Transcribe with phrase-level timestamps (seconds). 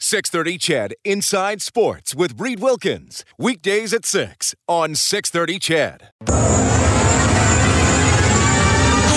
[0.00, 3.24] 630 CHED Inside Sports with Reed Wilkins.
[3.36, 6.00] Weekdays at 6 on 630 Ched.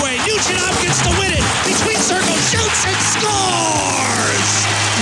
[0.02, 1.46] Way Nugent Hopkins to win it.
[1.70, 4.50] Between circles, shoots and scores.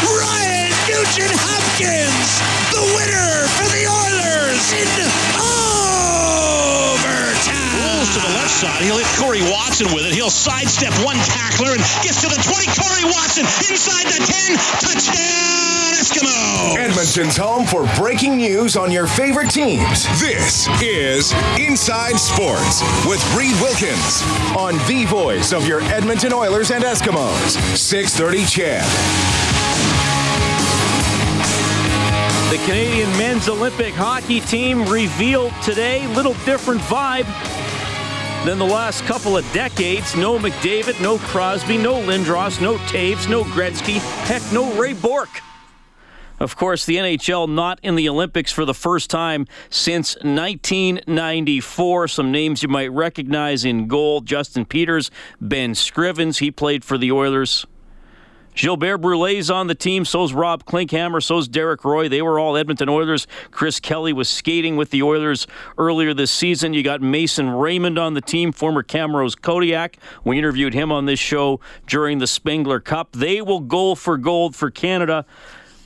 [0.05, 2.29] Ryan Nugent Hopkins,
[2.77, 5.60] the winner for the Oilers in
[8.11, 8.21] overtime.
[8.21, 8.83] To the left side.
[8.83, 10.15] He'll hit Corey Watson with it.
[10.15, 12.67] He'll sidestep one tackler and gets to the 20.
[12.79, 14.57] Corey Watson inside the 10.
[14.81, 16.77] Touchdown, Eskimo.
[16.77, 20.07] Edmonton's home for breaking news on your favorite teams.
[20.21, 24.23] This is Inside Sports with Reed Wilkins
[24.57, 27.57] on the voice of your Edmonton Oilers and Eskimos.
[27.77, 29.41] 630 Ched.
[32.51, 37.27] The Canadian men's Olympic hockey team revealed today, little different vibe
[38.45, 40.17] than the last couple of decades.
[40.17, 45.43] No McDavid, no Crosby, no Lindros, no Toews, no Gretzky, heck, no Ray Bourque.
[46.39, 52.09] Of course, the NHL not in the Olympics for the first time since 1994.
[52.09, 57.13] Some names you might recognize in goal Justin Peters, Ben Scrivens, he played for the
[57.13, 57.67] Oilers.
[58.55, 60.05] Gilbert Brulé's on the team.
[60.05, 61.23] So's Rob Klinkhammer.
[61.23, 62.09] So's Derek Roy.
[62.09, 63.27] They were all Edmonton Oilers.
[63.51, 65.47] Chris Kelly was skating with the Oilers
[65.79, 66.75] earlier this season.
[66.75, 69.97] You got Mason Raymond on the team, former Camrose Kodiak.
[70.25, 73.13] We interviewed him on this show during the Spengler Cup.
[73.13, 75.25] They will go for gold for Canada.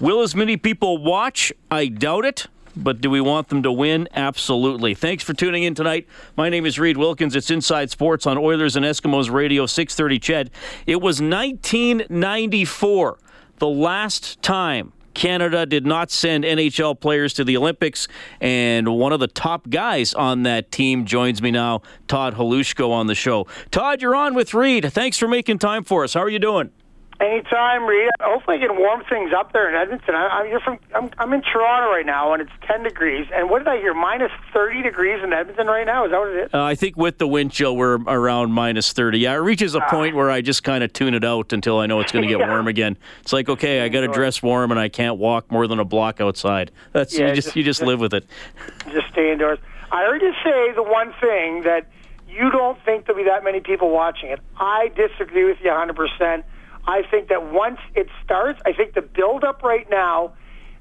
[0.00, 1.52] Will as many people watch?
[1.70, 2.46] I doubt it.
[2.76, 4.08] But do we want them to win?
[4.14, 4.94] Absolutely.
[4.94, 6.06] Thanks for tuning in tonight.
[6.36, 7.36] My name is Reed Wilkins.
[7.36, 10.48] It's Inside Sports on Oilers and Eskimos Radio 630 Ched.
[10.86, 13.18] It was 1994,
[13.58, 18.08] the last time Canada did not send NHL players to the Olympics,
[18.40, 23.06] and one of the top guys on that team joins me now, Todd Hlushko, on
[23.06, 23.46] the show.
[23.70, 24.92] Todd, you're on with Reed.
[24.92, 26.14] Thanks for making time for us.
[26.14, 26.70] How are you doing?
[27.20, 28.10] Anytime, Reed.
[28.20, 30.14] Hopefully, I can warm things up there in Edmonton.
[30.16, 33.26] I, I'm, you're from, I'm, I'm in Toronto right now, and it's 10 degrees.
[33.32, 33.94] And what did I hear?
[33.94, 36.04] Minus 30 degrees in Edmonton right now.
[36.06, 36.50] Is that what it is?
[36.52, 39.20] Uh, I think with the wind chill, we're around minus 30.
[39.20, 41.86] Yeah, it reaches a point where I just kind of tune it out until I
[41.86, 42.48] know it's going to get Yeah.
[42.48, 42.98] warm again.
[43.22, 45.84] It's like, okay, I got to dress warm, and I can't walk more than a
[45.84, 46.72] block outside.
[46.92, 48.26] That's Yeah, you just, just- you just live with it.
[48.92, 49.60] Just stay indoors.
[49.92, 51.86] I heard you say the one thing that
[52.28, 54.40] you don't think there'll be that many people watching it.
[54.58, 56.42] I disagree with you 100%.
[56.86, 60.34] I think that once it starts, I think the build-up right now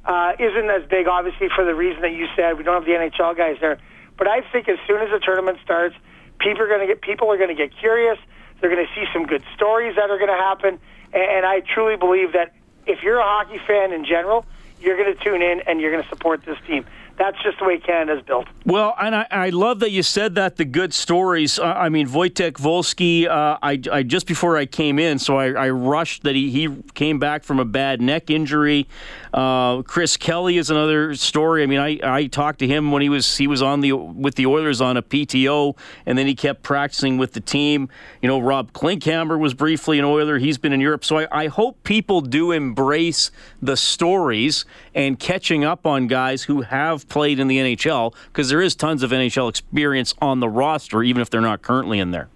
[0.05, 2.57] uh, isn't as big, obviously, for the reason that you said.
[2.57, 3.79] We don't have the NHL guys there.
[4.17, 5.95] But I think as soon as the tournament starts,
[6.39, 8.17] people are going to get people are going to get curious.
[8.59, 10.79] They're going to see some good stories that are going to happen,
[11.13, 12.53] and, and I truly believe that
[12.85, 14.45] if you're a hockey fan in general,
[14.81, 16.85] you're going to tune in and you're going to support this team.
[17.17, 18.47] That's just the way Canada's built.
[18.65, 21.59] Well, and I, I love that you said that the good stories.
[21.59, 23.27] Uh, I mean, Wojtek Wolski.
[23.27, 26.69] Uh, I, I just before I came in, so I, I rushed that he, he
[26.95, 28.87] came back from a bad neck injury.
[29.31, 31.61] Uh, Chris Kelly is another story.
[31.61, 34.35] I mean, I, I talked to him when he was he was on the with
[34.35, 37.89] the Oilers on a PTO, and then he kept practicing with the team.
[38.21, 40.39] You know, Rob Klinkhammer was briefly an Oiler.
[40.39, 43.29] He's been in Europe, so I, I hope people do embrace
[43.61, 48.61] the stories and catching up on guys who have played in the NHL because there
[48.61, 52.29] is tons of NHL experience on the roster, even if they're not currently in there.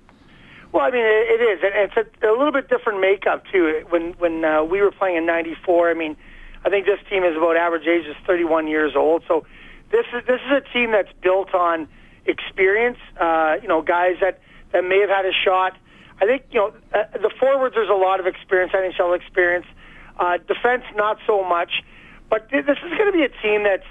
[0.72, 3.84] Well, I mean, it, is, and it's a, a little bit different makeup too.
[3.90, 6.18] When when uh, we were playing in '94, I mean,
[6.66, 9.24] I think this team is about average age is 31 years old.
[9.28, 9.46] So
[9.92, 11.88] this is this is a team that's built on
[12.26, 12.98] experience.
[13.20, 14.40] Uh, you know, guys that
[14.74, 15.78] that may have had a shot.
[16.22, 17.76] I think you know uh, the forwards.
[17.76, 19.66] There's a lot of experience, NHL experience.
[20.20, 21.84] Uh, defense, not so much.
[22.30, 23.88] But th- this is going to be a team that's.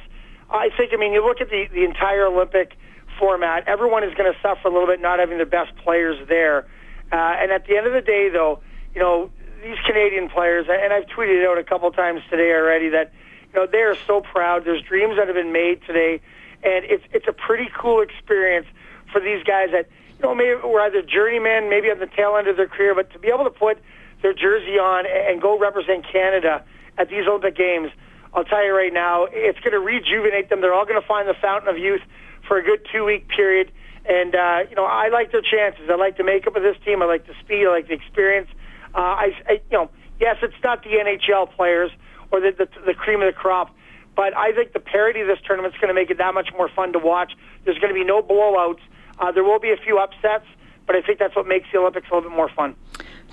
[0.50, 0.93] I think.
[0.93, 2.76] I mean, you look at the the entire Olympic
[3.19, 3.66] format.
[3.66, 6.66] Everyone is going to suffer a little bit not having the best players there.
[7.12, 8.60] Uh, and at the end of the day, though,
[8.94, 9.31] you know
[9.62, 13.12] these Canadian players, and I've tweeted out a couple times today already that
[13.52, 14.64] you know they are so proud.
[14.64, 16.20] There's dreams that have been made today,
[16.62, 18.66] and it's it's a pretty cool experience
[19.12, 19.88] for these guys that
[20.19, 23.10] you know maybe were either journeymen, maybe at the tail end of their career, but
[23.12, 23.78] to be able to put
[24.22, 26.64] their jersey on and go represent Canada
[26.99, 27.90] at these Olympic Games.
[28.36, 30.60] I'll tell you right now, it's going to rejuvenate them.
[30.60, 32.02] They're all going to find the fountain of youth
[32.46, 33.72] for a good two-week period.
[34.04, 35.88] And uh, you know, I like their chances.
[35.90, 37.02] I like the makeup of this team.
[37.02, 37.66] I like the speed.
[37.66, 38.48] I like the experience.
[38.94, 39.90] Uh, I, I, you know,
[40.20, 41.90] yes, it's not the NHL players
[42.30, 43.74] or the, the, the cream of the crop.
[44.14, 46.50] But I think the parity of this tournament is going to make it that much
[46.56, 47.32] more fun to watch.
[47.64, 48.80] There's going to be no blowouts.
[49.18, 50.46] Uh, there will be a few upsets,
[50.86, 52.76] but I think that's what makes the Olympics a little bit more fun.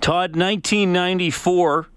[0.01, 1.88] Todd, 1994.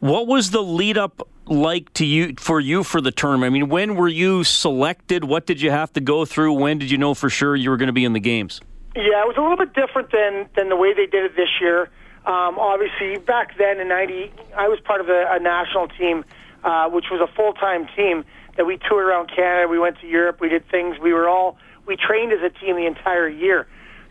[0.00, 3.50] What was the lead up like to you for you for the tournament?
[3.50, 5.24] I mean, when were you selected?
[5.24, 6.54] What did you have to go through?
[6.54, 8.60] When did you know for sure you were going to be in the games?
[8.94, 11.48] Yeah, it was a little bit different than than the way they did it this
[11.60, 11.90] year.
[12.26, 16.24] Um, obviously, back then in '90, I was part of a, a national team,
[16.64, 18.24] uh, which was a full time team
[18.56, 19.68] that we toured around Canada.
[19.68, 20.40] We went to Europe.
[20.40, 20.98] We did things.
[20.98, 23.66] We were all we trained as a team the entire year.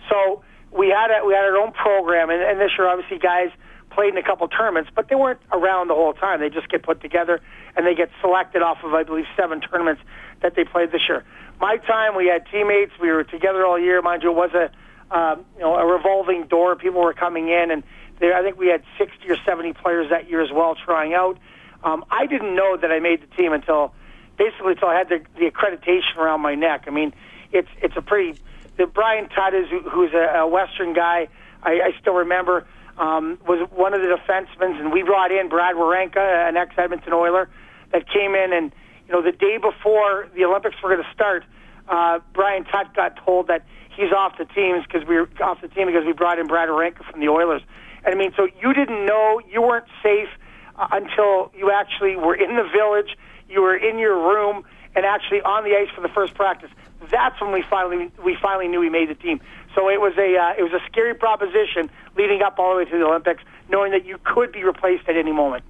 [0.09, 3.51] So we had a, we had our own program, and, and this year, obviously, guys
[3.97, 6.39] played in a couple tournaments, but they weren't around the whole time.
[6.39, 7.41] They just get put together
[7.75, 10.03] and they get selected off of, I believe, seven tournaments
[10.43, 11.25] that they played this year.
[11.59, 12.91] My time, we had teammates.
[13.01, 13.99] We were together all year.
[14.03, 14.69] Mind you, it was a
[15.09, 16.75] uh, you know a revolving door.
[16.75, 17.81] People were coming in, and
[18.19, 21.39] there, I think we had 60 or 70 players that year as well trying out.
[21.83, 23.95] Um, I didn't know that I made the team until
[24.37, 26.83] basically until I had the, the accreditation around my neck.
[26.85, 27.13] I mean,
[27.51, 28.39] it's it's a pretty.
[28.77, 31.29] The Brian Tutt is who's a, a Western guy.
[31.63, 32.67] I, I still remember
[32.97, 37.49] um, was one of the defensemen, and we brought in Brad Werenka, an ex-Edmonton Oiler,
[37.91, 38.71] that came in, and
[39.07, 41.43] you know the day before the Olympics were going to start,
[41.87, 43.65] uh, Brian Tutt got told that
[43.95, 46.69] he's off the teams because we were off the team because we brought in Brad
[46.69, 47.61] Werenka from the Oilers.
[48.03, 50.29] And I mean, so you didn't know you weren't safe
[50.75, 53.17] uh, until you actually were in the village,
[53.49, 54.63] you were in your room,
[54.95, 56.69] and actually on the ice for the first practice.
[57.11, 59.39] That's when we finally we finally knew we made the team.
[59.75, 62.85] So it was a uh, it was a scary proposition leading up all the way
[62.85, 65.63] to the Olympics, knowing that you could be replaced at any moment.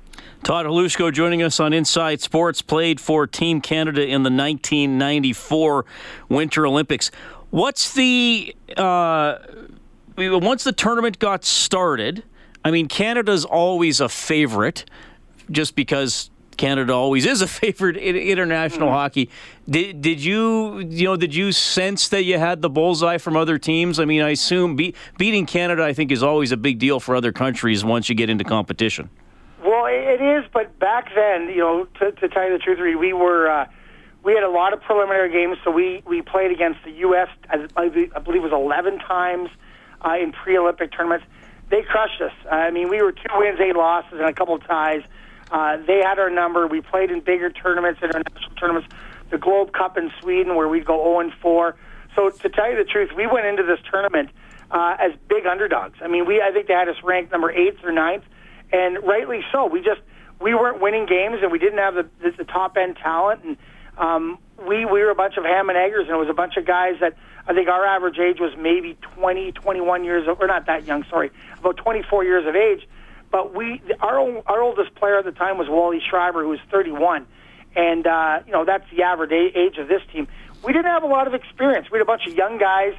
[0.44, 5.85] Todd Hlushko joining us on Inside Sports, played for Team Canada in the 1994
[6.29, 7.11] Winter Olympics.
[7.49, 9.38] What's the uh,
[10.17, 12.23] once the tournament got started?
[12.63, 14.85] I mean, Canada's always a favorite,
[15.49, 18.95] just because Canada always is a favorite in international mm-hmm.
[18.95, 19.30] hockey.
[19.69, 23.57] Did did you you know did you sense that you had the bullseye from other
[23.57, 24.00] teams?
[24.00, 27.15] I mean, I assume be, beating Canada, I think, is always a big deal for
[27.15, 29.09] other countries once you get into competition.
[29.63, 33.13] Well, it is, but back then, you know, to, to tell you the truth, we
[33.13, 33.50] were.
[33.50, 33.65] Uh,
[34.24, 37.30] we had a lot of preliminary games, so we, we played against the U.S.
[37.50, 39.50] I believe it was 11 times
[40.04, 41.25] uh, in pre-Olympic tournaments.
[41.69, 42.33] They crushed us.
[42.51, 45.01] I mean, we were two wins, eight losses, and a couple of ties.
[45.04, 45.07] Uh,
[45.49, 46.67] they had our number.
[46.67, 48.94] We played in bigger tournaments, international tournaments,
[49.29, 51.75] the Globe Cup in Sweden, where we'd go 0 and 4.
[52.15, 54.29] So to tell you the truth, we went into this tournament
[54.71, 55.99] uh, as big underdogs.
[56.01, 58.23] I mean, we I think they had us ranked number eighth or ninth,
[58.71, 59.65] and rightly so.
[59.67, 60.01] We just
[60.39, 63.57] we weren't winning games, and we didn't have the, the, the top end talent, and
[63.97, 66.57] um, we we were a bunch of ham and eggers, and it was a bunch
[66.57, 67.15] of guys that
[67.47, 71.31] I think our average age was maybe 20, 21 years, or not that young, sorry,
[71.59, 72.88] about 24 years of age
[73.31, 77.27] but we, our our oldest player at the time was Wally Schreiber, who was 31,
[77.75, 80.27] and uh, you know that's the average age of this team.
[80.63, 81.88] We didn't have a lot of experience.
[81.91, 82.94] We had a bunch of young guys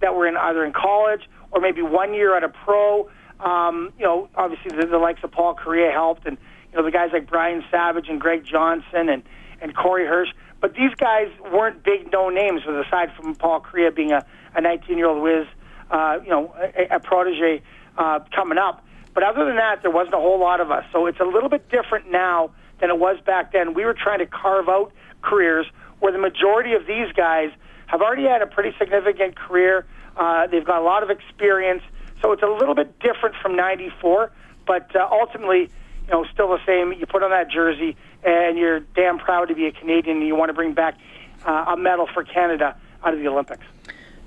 [0.00, 3.10] that were in either in college or maybe one year at a pro.
[3.40, 6.38] Um, you know, obviously the, the likes of Paul Kariya helped, and
[6.72, 9.22] you know the guys like Brian Savage and Greg Johnson and
[9.60, 10.30] and Corey Hirsch.
[10.60, 14.96] But these guys weren't big no names, aside from Paul Kariya being a, a 19
[14.96, 15.46] year old whiz,
[15.90, 17.62] uh, you know, a, a protege
[17.98, 18.83] uh, coming up.
[19.14, 20.84] But other than that, there wasn't a whole lot of us.
[20.92, 22.50] So it's a little bit different now
[22.80, 23.74] than it was back then.
[23.74, 25.66] We were trying to carve out careers
[26.00, 27.50] where the majority of these guys
[27.86, 29.86] have already had a pretty significant career.
[30.16, 31.82] Uh, they've got a lot of experience.
[32.20, 34.32] So it's a little bit different from 94,
[34.66, 35.70] but uh, ultimately,
[36.06, 36.92] you know, still the same.
[36.92, 40.34] You put on that jersey and you're damn proud to be a Canadian and you
[40.34, 40.98] want to bring back
[41.44, 43.64] uh, a medal for Canada out of the Olympics.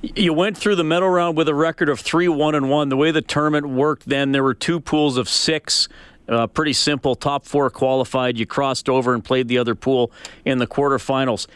[0.01, 2.89] You went through the medal round with a record of three one and one.
[2.89, 5.89] The way the tournament worked, then there were two pools of six.
[6.29, 7.15] Uh, pretty simple.
[7.15, 8.37] Top four qualified.
[8.37, 10.11] You crossed over and played the other pool
[10.45, 11.47] in the quarterfinals.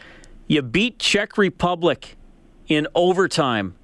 [0.48, 2.16] You beat Czech Republic
[2.66, 3.76] in overtime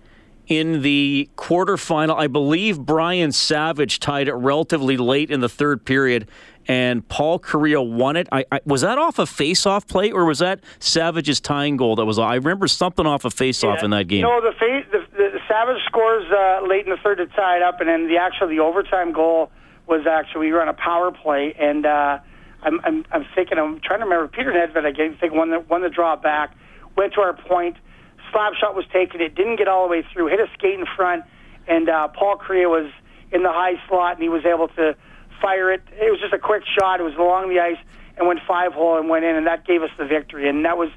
[0.48, 2.16] in the quarterfinal.
[2.16, 6.26] I believe Brian Savage tied it relatively late in the third period,
[6.68, 8.28] and Paul Kariya won it.
[8.30, 11.96] I, I, was that off a face-off play, or was that Savage's tying goal?
[11.96, 13.84] That was I remember something off a face-off yeah.
[13.86, 14.22] in that game.
[14.22, 17.62] No, the, fa- the, the Savage scores uh, late in the third to tie it
[17.62, 19.50] up, and then the actual the overtime goal
[19.86, 22.18] was actually we run a power play, and uh,
[22.62, 24.84] I'm, I'm I'm thinking I'm trying to remember Peter Nedved.
[24.84, 26.54] I think won the won the draw back,
[26.96, 27.76] went to our point
[28.30, 29.20] slap shot was taken.
[29.20, 30.28] It didn't get all the way through.
[30.28, 31.24] Hit a skate in front,
[31.66, 32.90] and uh, Paul Kariya was
[33.32, 34.96] in the high slot, and he was able to
[35.40, 35.82] fire it.
[35.92, 37.00] It was just a quick shot.
[37.00, 37.78] It was along the ice
[38.16, 40.48] and went five hole and went in, and that gave us the victory.
[40.48, 40.90] And that was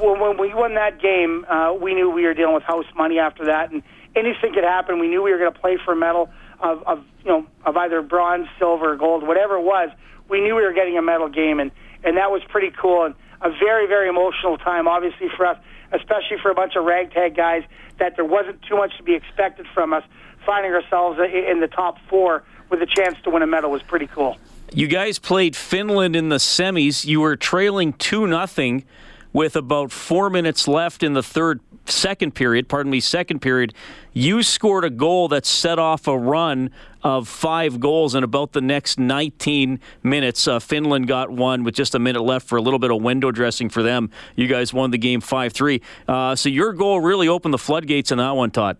[0.00, 1.44] when we won that game.
[1.48, 3.82] Uh, we knew we were dealing with house money after that, and
[4.14, 4.98] anything could happen.
[4.98, 7.76] We knew we were going to play for a medal of, of you know of
[7.76, 9.90] either bronze, silver, gold, whatever it was.
[10.28, 11.70] we knew we were getting a medal game, and
[12.04, 15.58] and that was pretty cool and a very very emotional time, obviously for us,
[15.92, 17.62] especially for a bunch of ragtag guys.
[17.98, 20.04] That there wasn't too much to be expected from us.
[20.44, 24.06] Finding ourselves in the top four with a chance to win a medal was pretty
[24.06, 24.36] cool.
[24.72, 27.04] You guys played Finland in the semis.
[27.04, 28.84] You were trailing 2 nothing
[29.32, 33.74] with about 4 minutes left in the third second period, pardon me, second period.
[34.12, 36.70] You scored a goal that set off a run
[37.02, 40.46] of five goals in about the next 19 minutes.
[40.46, 43.30] Uh, Finland got one with just a minute left for a little bit of window
[43.30, 44.10] dressing for them.
[44.36, 45.82] You guys won the game 5 3.
[46.06, 48.76] Uh, so your goal really opened the floodgates in that one, Todd.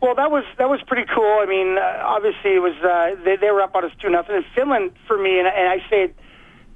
[0.00, 1.38] Well, that was that was pretty cool.
[1.42, 4.34] I mean, uh, obviously it was uh, they, they were up on us two nothing.
[4.34, 6.16] And Finland, for me, and, and I say it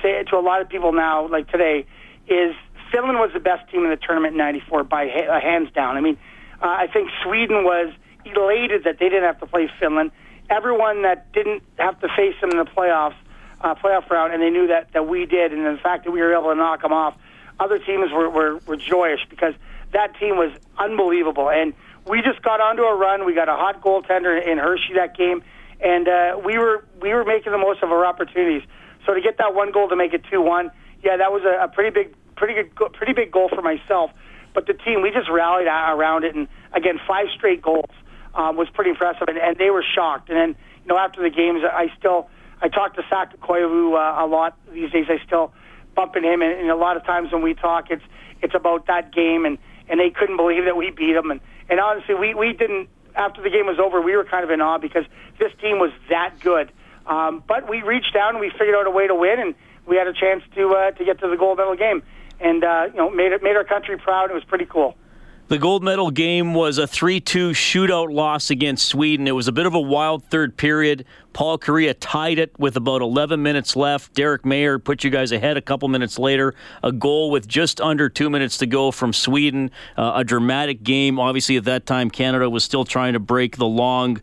[0.01, 1.87] to, to a lot of people now, like today,
[2.29, 2.55] is
[2.93, 5.97] Finland was the best team in the tournament in '94 by uh, hands down.
[5.97, 6.19] I mean,
[6.61, 7.95] uh, I think Sweden was
[8.27, 10.11] elated that they didn't have to play Finland.
[10.51, 13.17] Everyone that didn't have to face them in the playoffs,
[13.63, 16.21] uh, playoff round, and they knew that that we did, and the fact that we
[16.21, 17.17] were able to knock them off.
[17.59, 19.55] Other teams were, were, were joyous because
[19.93, 21.73] that team was unbelievable and
[22.07, 23.25] we just got onto a run.
[23.25, 25.43] We got a hot goaltender in Hirsch that game,
[25.81, 28.63] and uh, we were we were making the most of our opportunities.
[29.07, 30.71] So to get that one goal to make it two one,
[31.03, 34.11] yeah, that was a, a pretty big, pretty good, pretty big goal for myself.
[34.53, 37.91] But the team, we just rallied around it, and again, five straight goals
[38.35, 40.29] um, was pretty impressive, and, and they were shocked.
[40.29, 40.49] And then
[40.85, 42.29] you know after the games, I still
[42.61, 45.07] I talked to Saku Koivu uh, a lot these days.
[45.09, 45.53] I still
[45.95, 48.05] bumping him, and, and a lot of times when we talk, it's
[48.43, 49.59] it's about that game, and
[49.89, 53.43] and they couldn't believe that we beat them, and and honestly, we, we didn't, after
[53.43, 55.05] the game was over, we were kind of in awe because
[55.39, 56.71] this team was that good.
[57.07, 59.55] Um, but we reached down and we figured out a way to win, and
[59.87, 62.03] we had a chance to uh, to get to the gold medal game,
[62.41, 64.31] and uh, you know made it made our country proud.
[64.31, 64.97] It was pretty cool.
[65.47, 69.29] The gold medal game was a 3 2 shootout loss against Sweden.
[69.29, 71.05] It was a bit of a wild third period.
[71.35, 74.15] Paul Kariya tied it with about 11 minutes left.
[74.15, 76.55] Derek Mayer put you guys ahead a couple minutes later.
[76.83, 79.71] A goal with just under two minutes to go from Sweden.
[79.99, 81.21] Uh, a dramatic game.
[81.21, 84.23] Obviously, at that time, Canada was still trying to break the long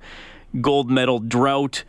[0.60, 1.84] gold medal drought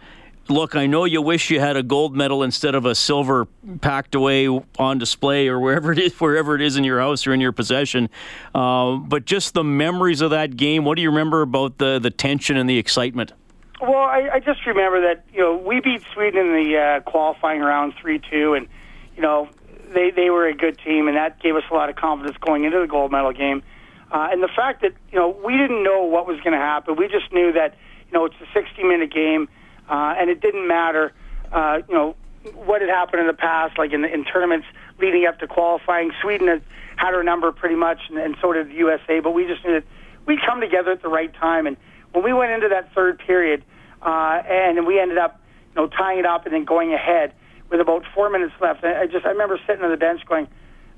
[0.48, 3.46] look, I know you wish you had a gold medal instead of a silver
[3.80, 7.32] packed away on display or wherever it is, wherever it is in your house or
[7.32, 8.08] in your possession.
[8.54, 10.84] Uh, but just the memories of that game.
[10.84, 13.32] What do you remember about the the tension and the excitement?
[13.80, 17.60] Well, I, I just remember that you know we beat Sweden in the uh, qualifying
[17.60, 18.68] round three two, and
[19.16, 19.48] you know
[19.92, 22.64] they they were a good team, and that gave us a lot of confidence going
[22.64, 23.62] into the gold medal game.
[24.10, 26.96] Uh, and the fact that you know we didn't know what was going to happen,
[26.96, 27.74] we just knew that
[28.06, 29.48] you know it's a 60 minute game
[29.88, 31.12] uh, and it didn't matter,
[31.52, 32.16] uh, you know,
[32.54, 34.66] what had happened in the past, like in, in tournaments
[34.98, 36.10] leading up to qualifying.
[36.20, 36.62] Sweden had
[36.96, 39.20] had our number pretty much, and, and so did the USA.
[39.20, 39.84] But we just knew that
[40.26, 41.66] we'd come together at the right time.
[41.66, 41.76] And
[42.12, 43.64] when we went into that third period,
[44.02, 45.40] uh, and we ended up,
[45.74, 47.32] you know, tying it up and then going ahead
[47.70, 48.84] with about four minutes left.
[48.84, 50.46] I just I remember sitting on the bench going,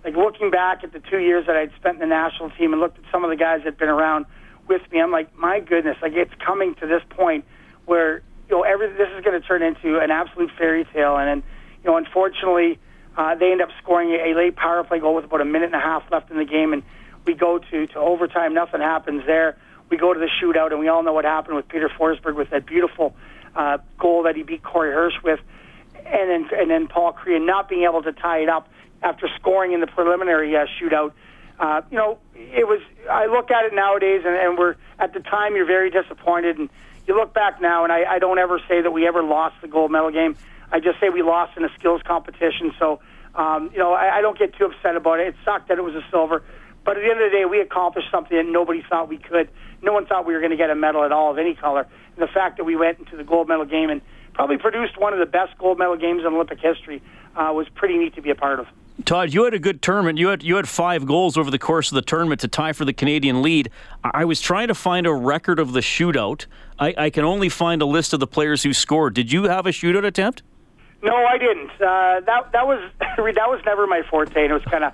[0.04, 2.80] like looking back at the two years that I'd spent in the national team and
[2.80, 4.26] looked at some of the guys that'd been around
[4.66, 5.00] with me.
[5.00, 7.44] I'm like, my goodness, like it's coming to this point
[7.84, 11.16] where you know, every, this is going to turn into an absolute fairy tale.
[11.16, 11.50] And then,
[11.82, 12.78] you know, unfortunately,
[13.16, 15.76] uh, they end up scoring a, late power play goal with about a minute and
[15.76, 16.82] a half left in the game, and
[17.26, 18.54] we go to to overtime.
[18.54, 19.56] Nothing happens there.
[19.88, 22.50] We go to the shootout, and we all know what happened with Peter Forsberg with
[22.50, 23.14] that beautiful
[23.54, 25.40] uh, goal that he beat Corey Hirsch with,
[25.94, 28.68] and then and then Paul Kariya not being able to tie it up
[29.02, 31.12] after scoring in the preliminary uh, shootout.
[31.60, 32.80] Uh, you know, it was.
[33.08, 36.68] I look at it nowadays, and, and we're at the time you're very disappointed, and
[37.06, 39.68] you look back now, and I, I don't ever say that we ever lost the
[39.68, 40.36] gold medal game.
[40.72, 42.72] I just say we lost in a skills competition.
[42.78, 43.00] So,
[43.34, 45.28] um, you know, I, I don't get too upset about it.
[45.28, 46.42] It sucked that it was a silver.
[46.84, 49.48] But at the end of the day, we accomplished something that nobody thought we could.
[49.82, 51.86] No one thought we were going to get a medal at all of any color.
[52.16, 54.00] And the fact that we went into the gold medal game and
[54.34, 57.02] probably produced one of the best gold medal games in Olympic history
[57.36, 58.66] uh, was pretty neat to be a part of.
[59.04, 60.18] Todd, you had a good tournament.
[60.18, 62.84] You had you had five goals over the course of the tournament to tie for
[62.84, 63.70] the Canadian lead.
[64.04, 66.46] I was trying to find a record of the shootout.
[66.78, 69.14] I, I can only find a list of the players who scored.
[69.14, 70.42] Did you have a shootout attempt?
[71.02, 71.70] No, I didn't.
[71.70, 73.16] Uh, that that was that
[73.48, 74.40] was never my forte.
[74.40, 74.92] And it was kind of,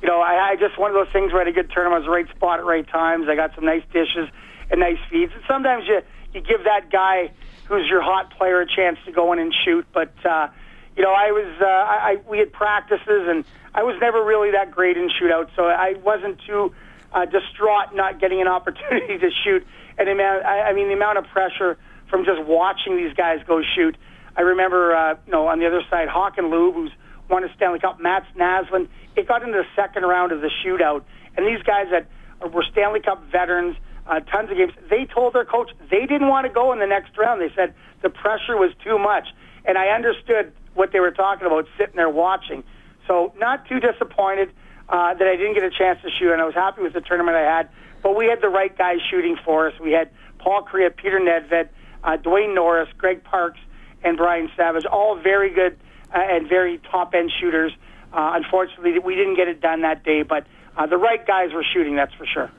[0.00, 1.96] you know, I, I just one of those things where I had a good tournament,
[1.96, 3.28] I was the right spot at right times.
[3.28, 4.30] I got some nice dishes
[4.70, 5.30] and nice feeds.
[5.34, 6.00] And sometimes you
[6.32, 7.30] you give that guy
[7.66, 10.14] who's your hot player a chance to go in and shoot, but.
[10.24, 10.48] Uh,
[10.96, 13.44] you know, I was uh, I, we had practices, and
[13.74, 16.74] I was never really that great in shootouts, so I wasn't too
[17.12, 19.66] uh, distraught not getting an opportunity to shoot.
[19.98, 23.62] And amount, I, I mean, the amount of pressure from just watching these guys go
[23.74, 23.96] shoot.
[24.36, 26.92] I remember, uh, you know, on the other side, Håkan Loob, who's
[27.28, 28.88] won a Stanley Cup, Mats Naslund.
[29.16, 31.04] It got into the second round of the shootout,
[31.36, 32.06] and these guys that
[32.52, 34.72] were Stanley Cup veterans, uh, tons of games.
[34.90, 37.40] They told their coach they didn't want to go in the next round.
[37.40, 39.26] They said the pressure was too much,
[39.64, 42.64] and I understood what they were talking about, sitting there watching.
[43.06, 44.50] So not too disappointed
[44.88, 47.00] uh, that I didn't get a chance to shoot, and I was happy with the
[47.00, 47.68] tournament I had.
[48.02, 49.74] But we had the right guys shooting for us.
[49.80, 51.68] We had Paul Kariya, Peter Nedved,
[52.02, 53.60] uh, Dwayne Norris, Greg Parks,
[54.02, 55.78] and Brian Savage, all very good
[56.12, 57.72] uh, and very top end shooters.
[58.12, 61.64] Uh, unfortunately, we didn't get it done that day, but uh, the right guys were
[61.64, 62.50] shooting, that's for sure.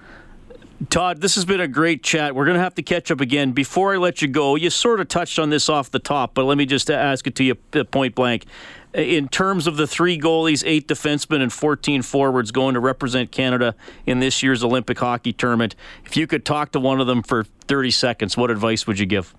[0.90, 2.34] Todd, this has been a great chat.
[2.34, 3.52] We're going to have to catch up again.
[3.52, 6.46] Before I let you go, you sort of touched on this off the top, but
[6.46, 8.46] let me just ask it to you uh, point blank.
[8.94, 13.76] In terms of the three goalies, eight defensemen, and 14 forwards going to represent Canada
[14.06, 15.76] in this year's Olympic hockey tournament,
[16.06, 19.06] if you could talk to one of them for 30 seconds, what advice would you
[19.06, 19.34] give?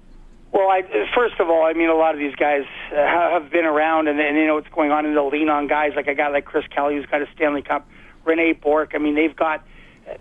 [0.52, 0.82] Well, I,
[1.14, 4.20] first of all, I mean, a lot of these guys uh, have been around and,
[4.20, 6.44] and they know what's going on, and they'll lean on guys like a guy like
[6.44, 7.88] Chris Kelly, who's got a Stanley Cup,
[8.24, 8.92] Rene Bourque.
[8.94, 9.64] I mean, they've got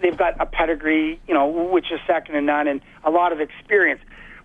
[0.01, 3.39] they've got a pedigree, you know, which is second to none, and a lot of
[3.39, 4.01] experience.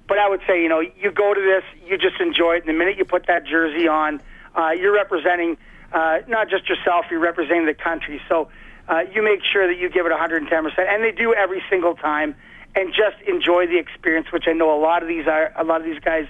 [0.06, 2.60] But I would say, you know, you go to this, you just enjoy it.
[2.60, 4.20] And the minute you put that jersey on,
[4.54, 5.58] uh, you're representing
[5.92, 8.20] uh, not just yourself, you're representing the country.
[8.28, 8.48] So
[8.88, 12.34] uh, you make sure that you give it 110%, and they do every single time
[12.74, 15.80] and just enjoy the experience, which I know a lot of these are a lot
[15.80, 16.26] of these guys.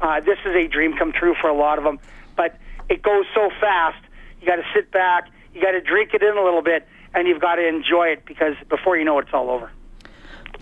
[0.00, 1.98] Uh, this is a dream come true for a lot of them,
[2.36, 4.02] but it goes so fast.
[4.40, 7.28] You got to sit back, you got to drink it in a little bit, and
[7.28, 9.70] you've got to enjoy it because before you know it, it's all over.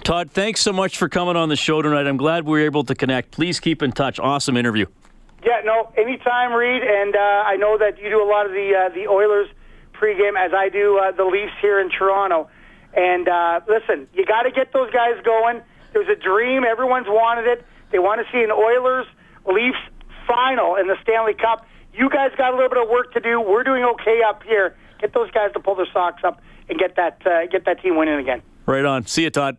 [0.03, 2.07] Todd, thanks so much for coming on the show tonight.
[2.07, 3.33] I'm glad we were able to connect.
[3.33, 4.19] Please keep in touch.
[4.19, 4.87] Awesome interview.
[5.45, 6.83] Yeah, no, anytime, Reed.
[6.83, 9.49] And uh, I know that you do a lot of the uh, the Oilers
[9.93, 12.49] pregame, as I do uh, the Leafs here in Toronto.
[12.95, 15.63] And uh, listen, you got to get those guys going.
[15.93, 16.65] There's a dream.
[16.65, 17.65] Everyone's wanted it.
[17.93, 19.07] They want to see an Oilers
[19.47, 19.79] Leafs
[20.27, 21.67] final in the Stanley Cup.
[21.93, 23.41] You guys got a little bit of work to do.
[23.41, 24.77] We're doing okay up here.
[25.01, 27.97] Get those guys to pull their socks up and get that uh, get that team
[27.97, 28.43] winning again.
[28.67, 29.07] Right on.
[29.07, 29.57] See you, Todd.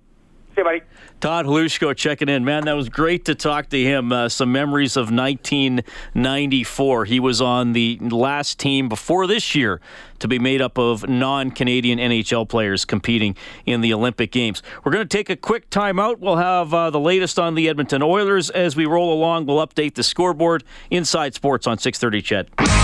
[0.54, 0.82] See you, buddy.
[1.22, 2.44] Todd Hlushko checking in.
[2.44, 4.12] Man, that was great to talk to him.
[4.12, 7.06] Uh, some memories of 1994.
[7.06, 9.80] He was on the last team before this year
[10.20, 14.62] to be made up of non Canadian NHL players competing in the Olympic Games.
[14.84, 16.20] We're going to take a quick timeout.
[16.20, 19.46] We'll have uh, the latest on the Edmonton Oilers as we roll along.
[19.46, 20.66] We'll update the scoreboard.
[20.90, 22.81] Inside Sports on 630 CHED.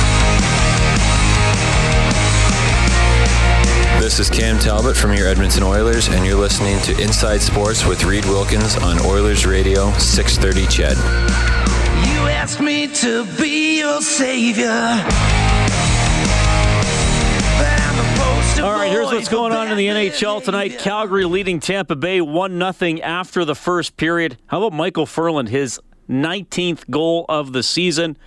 [4.17, 8.03] This is Cam Talbot from your Edmonton Oilers, and you're listening to Inside Sports with
[8.03, 10.97] Reed Wilkins on Oilers Radio 630 CHED.
[10.97, 14.71] You asked me to be your savior.
[18.65, 20.79] All right, here's what's going on in the NHL tonight.
[20.79, 24.39] Calgary leading Tampa Bay 1 0 after the first period.
[24.47, 28.17] How about Michael Ferland, his 19th goal of the season?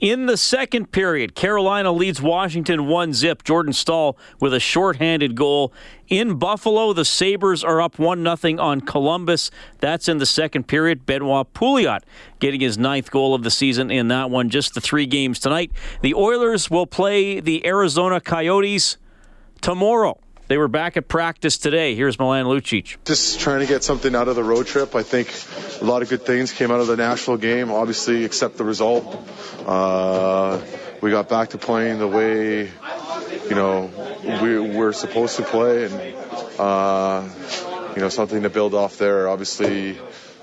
[0.00, 3.44] In the second period, Carolina leads Washington 1 zip.
[3.44, 5.74] Jordan Staal with a shorthanded goal.
[6.08, 9.50] In Buffalo, the Sabres are up 1 0 on Columbus.
[9.80, 11.04] That's in the second period.
[11.04, 12.00] Benoit Pouliot
[12.38, 14.48] getting his ninth goal of the season in that one.
[14.48, 15.70] Just the three games tonight.
[16.00, 18.96] The Oilers will play the Arizona Coyotes
[19.60, 20.18] tomorrow.
[20.50, 21.94] They were back at practice today.
[21.94, 22.96] Here's Milan Lucic.
[23.04, 24.96] Just trying to get something out of the road trip.
[24.96, 25.32] I think
[25.80, 29.16] a lot of good things came out of the Nashville game, obviously, except the result.
[29.64, 30.60] Uh,
[31.00, 33.92] we got back to playing the way, you know,
[34.42, 35.94] we, we're supposed to play, and,
[36.58, 37.28] uh,
[37.94, 39.28] you know, something to build off there.
[39.28, 40.00] Obviously,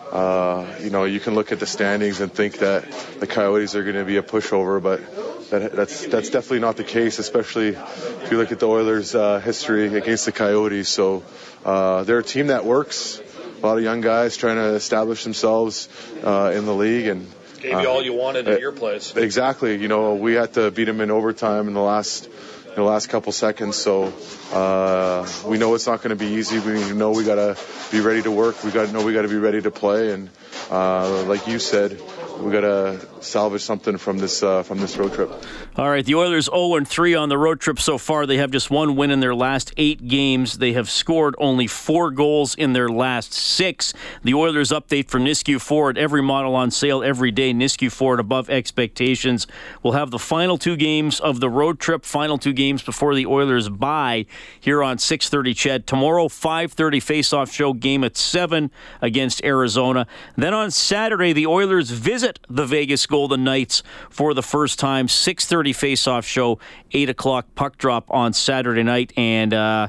[0.09, 2.89] uh, you know, you can look at the standings and think that
[3.19, 5.01] the Coyotes are going to be a pushover, but
[5.49, 9.39] that, that's that's definitely not the case, especially if you look at the Oilers' uh,
[9.39, 10.89] history against the Coyotes.
[10.89, 11.23] So
[11.65, 13.21] uh, they're a team that works.
[13.61, 15.89] A lot of young guys trying to establish themselves
[16.23, 17.31] uh, in the league and.
[17.59, 19.15] Gave you all you wanted in your place.
[19.15, 19.81] Exactly.
[19.81, 23.09] You know, we had to beat them in overtime in the last in the last
[23.09, 23.75] couple seconds.
[23.75, 24.13] So
[24.53, 26.59] uh, we know it's not going to be easy.
[26.59, 27.57] We know we got to
[27.91, 28.63] be ready to work.
[28.63, 30.11] We got to know we got to be ready to play.
[30.11, 30.29] And
[30.69, 31.99] uh, like you said,
[32.39, 35.31] we got to salvage something from this uh, from this road trip.
[35.75, 38.25] All right, the Oilers 0 and 3 on the road trip so far.
[38.25, 40.57] They have just one win in their last eight games.
[40.57, 43.93] They have scored only four goals in their last six.
[44.23, 45.97] The Oilers update for Nisku Ford.
[45.97, 47.53] Every model on sale every day.
[47.53, 49.45] Nisku Ford above expectations.
[49.83, 52.05] We'll have the final two games of the road trip.
[52.05, 54.25] Final two games before the Oilers bye
[54.59, 55.53] here on 6:30.
[55.53, 58.71] CHED tomorrow 5:30 face-off show game at seven
[59.01, 60.07] against Arizona.
[60.35, 65.07] Then on Saturday the Oilers visit the Vegas Golden Knights for the first time.
[65.07, 66.59] 6:30 face-off show,
[66.91, 69.53] eight o'clock puck drop on Saturday night, and.
[69.53, 69.87] Uh,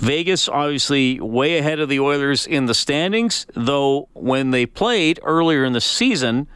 [0.00, 5.64] Vegas obviously way ahead of the Oilers in the standings, though when they played earlier
[5.64, 6.48] in the season,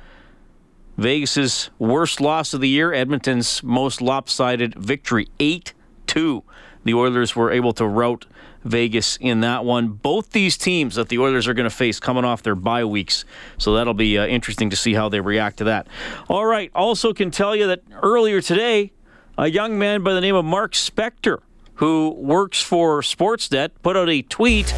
[0.96, 5.72] Vegas's worst loss of the year, Edmonton's most lopsided victory, 8
[6.08, 6.42] 2.
[6.84, 8.26] The Oilers were able to rout
[8.68, 9.88] Vegas in that one.
[9.88, 13.24] Both these teams that the Oilers are going to face coming off their bye weeks,
[13.58, 15.86] so that'll be uh, interesting to see how they react to that.
[16.28, 18.92] All right, also can tell you that earlier today,
[19.36, 21.40] a young man by the name of Mark Spector,
[21.74, 24.74] who works for Sportsnet, put out a tweet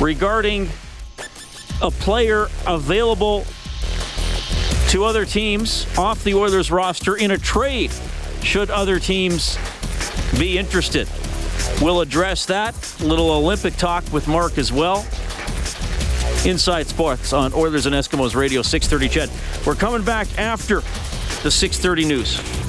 [0.00, 0.68] regarding
[1.82, 3.44] a player available
[4.88, 7.90] to other teams off the Oilers roster in a trade,
[8.42, 9.58] should other teams
[10.38, 11.08] be interested.
[11.80, 12.74] We'll address that.
[13.00, 15.06] Little Olympic talk with Mark as well.
[16.44, 19.66] Inside Sports on Oilers and Eskimos Radio 630 CHED.
[19.66, 20.80] We're coming back after
[21.42, 22.65] the 630 news.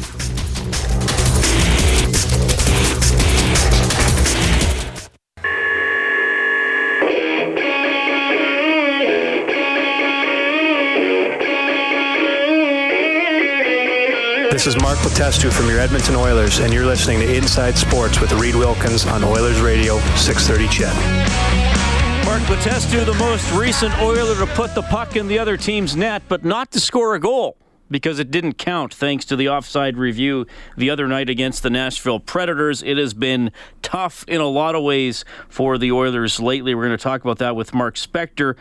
[14.58, 18.32] This is Mark Letestu from your Edmonton Oilers, and you're listening to Inside Sports with
[18.32, 22.26] Reed Wilkins on Oilers Radio 630 CHED.
[22.26, 26.24] Mark Letestu, the most recent Oiler to put the puck in the other team's net,
[26.28, 27.56] but not to score a goal
[27.92, 32.20] because it didn't count thanks to the offside review the other night against the Nashville
[32.20, 32.82] Predators.
[32.82, 33.52] It has been
[33.84, 36.74] tough in a lot of ways for the Oilers lately.
[36.74, 38.56] We're going to talk about that with Mark Spector.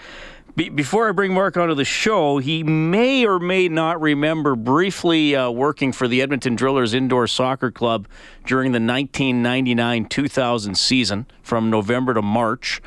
[0.56, 5.36] Be- before I bring Mark onto the show, he may or may not remember briefly
[5.36, 8.08] uh, working for the Edmonton Drillers Indoor Soccer Club
[8.46, 12.80] during the 1999 2000 season from November to March.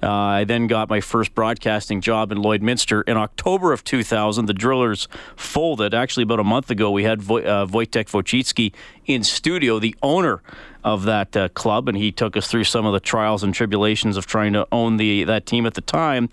[0.00, 3.02] Uh, I then got my first broadcasting job in Lloydminster.
[3.08, 5.94] In October of 2000, the Drillers folded.
[5.94, 8.72] Actually, about a month ago, we had Vo- uh, Wojtek Wojcicki
[9.06, 10.42] in studio, the owner
[10.86, 14.16] of that uh, club, and he took us through some of the trials and tribulations
[14.16, 16.28] of trying to own the that team at the time.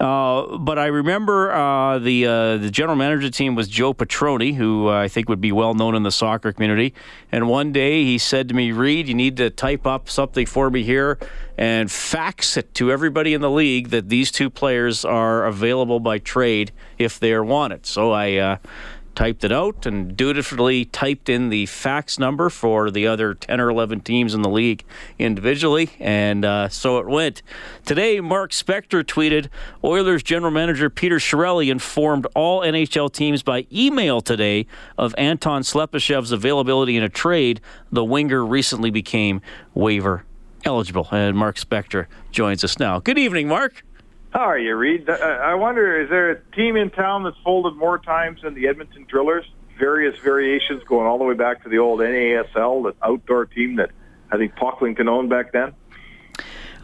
[0.00, 4.88] Uh, but I remember uh, the uh, the general manager team was Joe Petroni, who
[4.88, 6.94] I think would be well known in the soccer community.
[7.30, 10.70] And one day he said to me, "Reed, you need to type up something for
[10.70, 11.18] me here
[11.58, 16.16] and fax it to everybody in the league that these two players are available by
[16.16, 18.56] trade if they are wanted." So I uh,
[19.20, 23.68] typed it out and dutifully typed in the fax number for the other 10 or
[23.68, 24.82] 11 teams in the league
[25.18, 27.42] individually, and uh, so it went.
[27.84, 29.50] Today, Mark Spector tweeted
[29.84, 36.32] Oilers general manager Peter Chiarelli informed all NHL teams by email today of Anton Slepyshev's
[36.32, 37.60] availability in a trade.
[37.92, 39.42] The winger recently became
[39.74, 40.24] waiver
[40.64, 43.00] eligible, and Mark Spector joins us now.
[43.00, 43.84] Good evening, Mark.
[44.30, 45.10] How are you, Reed?
[45.10, 49.04] I wonder, is there a team in town that's folded more times than the Edmonton
[49.08, 49.44] Drillers?
[49.78, 53.90] Various variations going all the way back to the old NASL, the outdoor team that
[54.30, 55.74] I think Pocklington owned back then.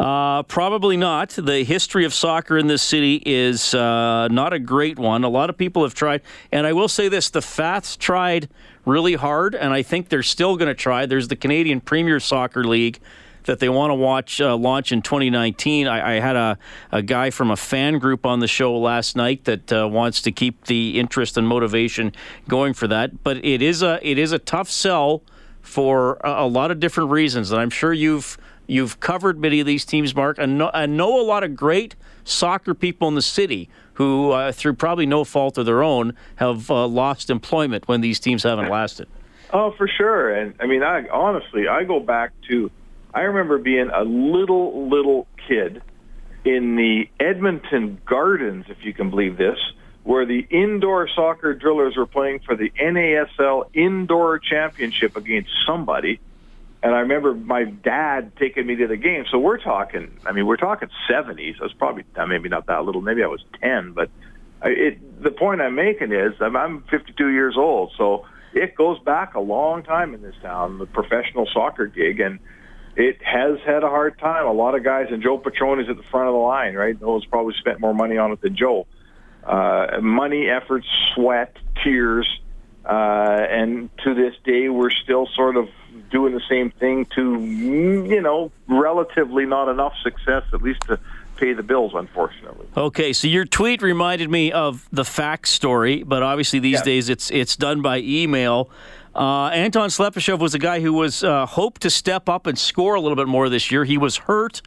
[0.01, 1.31] Uh, probably not.
[1.31, 5.25] The history of soccer in this city is uh, not a great one.
[5.25, 8.49] A lot of people have tried, and I will say this: the Faths tried
[8.85, 11.07] really hard, and I think they're still going to try.
[11.07, 12.99] There's the Canadian Premier Soccer League
[13.47, 15.87] that they want to watch uh, launch in 2019.
[15.87, 16.59] I, I had a,
[16.93, 20.33] a, guy from a fan group on the show last night that uh, wants to
[20.33, 22.13] keep the interest and motivation
[22.49, 23.23] going for that.
[23.23, 25.23] But it is a it is a tough sell
[25.63, 29.67] for a, a lot of different reasons, and I'm sure you've you've covered many of
[29.67, 30.39] these teams, Mark.
[30.39, 34.53] I know, I know a lot of great soccer people in the city who, uh,
[34.53, 38.69] through probably no fault of their own, have uh, lost employment when these teams haven't
[38.69, 39.09] lasted.
[39.53, 40.35] Oh, for sure.
[40.35, 42.71] And I mean, I honestly, I go back to
[43.17, 45.81] I remember being a little, little kid
[46.45, 49.57] in the Edmonton Gardens, if you can believe this,
[50.05, 56.21] where the indoor soccer drillers were playing for the NASL Indoor Championship against somebody.
[56.83, 59.25] And I remember my dad taking me to the game.
[59.31, 61.59] So we're talking, I mean, we're talking 70s.
[61.59, 64.11] I was probably, uh, maybe not that little, maybe I was 10, but
[64.63, 67.93] it, the point I'm making is I'm, I'm 52 years old.
[67.97, 72.21] So it goes back a long time in this town, the professional soccer gig.
[72.21, 72.41] And
[72.97, 74.47] it has had a hard time.
[74.47, 76.99] A lot of guys, and Joe Petroni's at the front of the line, right?
[77.01, 78.87] Noah's probably spent more money on it than Joe.
[79.45, 82.27] Uh, money, effort, sweat, tears,
[82.85, 85.69] uh, and to this day, we're still sort of
[86.11, 90.99] doing the same thing to, you know, relatively not enough success, at least to
[91.37, 92.67] pay the bills, unfortunately.
[92.77, 97.31] Okay, so your tweet reminded me of the fax story, but obviously these days it's
[97.31, 98.71] it's done by email.
[99.17, 102.97] Uh, Anton Slepyshev was a guy who was uh, hoped to step up and score
[102.97, 103.83] a little bit more this year.
[103.83, 104.61] He was hurt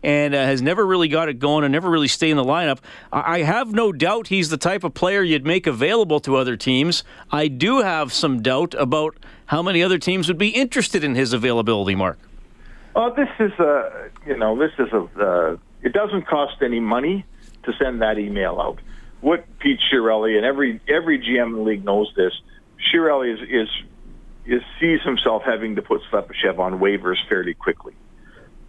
[0.00, 2.78] and uh, has never really got it going and never really stayed in the lineup.
[3.10, 7.02] I have no doubt he's the type of player you'd make available to other teams.
[7.32, 9.16] I do have some doubt about
[9.46, 12.20] how many other teams would be interested in his availability, Mark.
[12.94, 17.24] Well, this is a, you know, this is a, uh, it doesn't cost any money
[17.64, 18.78] to send that email out.
[19.20, 22.32] What Pete Chiarelli and every every GM in the league knows this.
[22.92, 23.95] Chiarelli is, is is
[24.80, 27.94] sees himself having to put Slepyshev on waivers fairly quickly.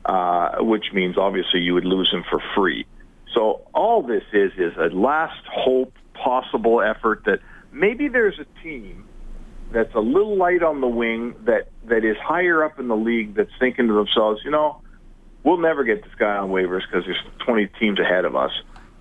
[0.08, 2.86] uh, which means obviously you would lose him for free.
[3.34, 7.40] So all this is is a last hope possible effort that
[7.72, 9.04] maybe there's a team
[9.72, 13.36] that's a little light on the wing that that is higher up in the league
[13.36, 14.82] that's thinking to themselves, you know,
[15.44, 18.52] we'll never get this guy on waivers because there's 20 teams ahead of us,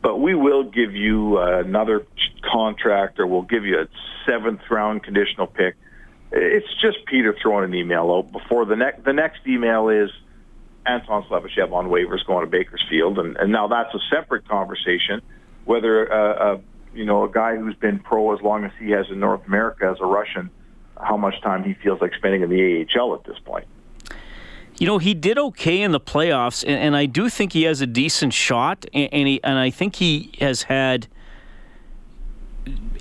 [0.02, 2.04] but we will give you another
[2.52, 3.86] contract or we'll give you a
[4.26, 5.76] seventh round conditional pick.
[6.32, 10.10] It's just Peter throwing an email out before the next the next email is
[10.84, 15.22] Anton Slepyshev on waivers going to Bakersfield, and, and now that's a separate conversation.
[15.64, 16.58] Whether uh, uh,
[16.94, 19.86] you know a guy who's been pro as long as he has in North America
[19.86, 20.50] as a Russian,
[21.00, 23.66] how much time he feels like spending in the AHL at this point.
[24.78, 27.80] You know, he did okay in the playoffs, and, and I do think he has
[27.80, 31.08] a decent shot, and, and, he, and I think he has had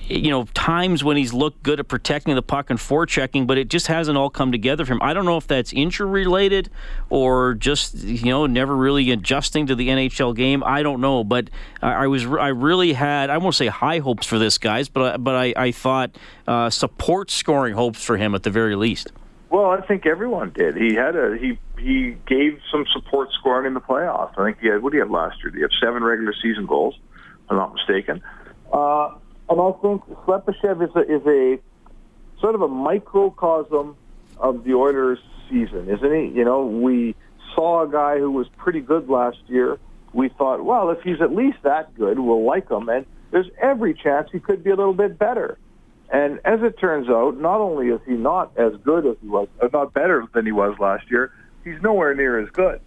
[0.08, 3.70] you know, times when he's looked good at protecting the puck and forechecking, but it
[3.70, 5.02] just hasn't all come together for him.
[5.02, 6.70] I don't know if that's injury related
[7.10, 10.64] or just you know never really adjusting to the NHL game.
[10.64, 11.50] I don't know, but
[11.82, 15.36] I, was I really had I won't say high hopes for this guys, but but
[15.36, 16.16] I, I thought
[16.48, 19.12] uh, support scoring hopes for him at the very least.
[19.50, 20.76] Well, I think everyone did.
[20.76, 24.38] He had a he he gave some support scoring in the playoffs.
[24.38, 25.52] I think he had what do you have last year?
[25.56, 26.96] He had seven regular season goals,
[27.46, 28.22] if I'm not mistaken.
[28.72, 29.16] Uh,
[29.50, 31.60] and I think Slepyshev is a, is a
[32.40, 33.96] sort of a microcosm
[34.38, 36.38] of the Oilers' season, isn't he?
[36.38, 37.16] You know, we
[37.54, 39.78] saw a guy who was pretty good last year.
[40.14, 42.90] We thought, well, if he's at least that good, we'll like him.
[42.90, 45.58] And there's every chance he could be a little bit better.
[46.10, 49.48] And as it turns out, not only is he not as good as he was,
[49.60, 51.32] or not better than he was last year,
[51.64, 52.80] he's nowhere near as good.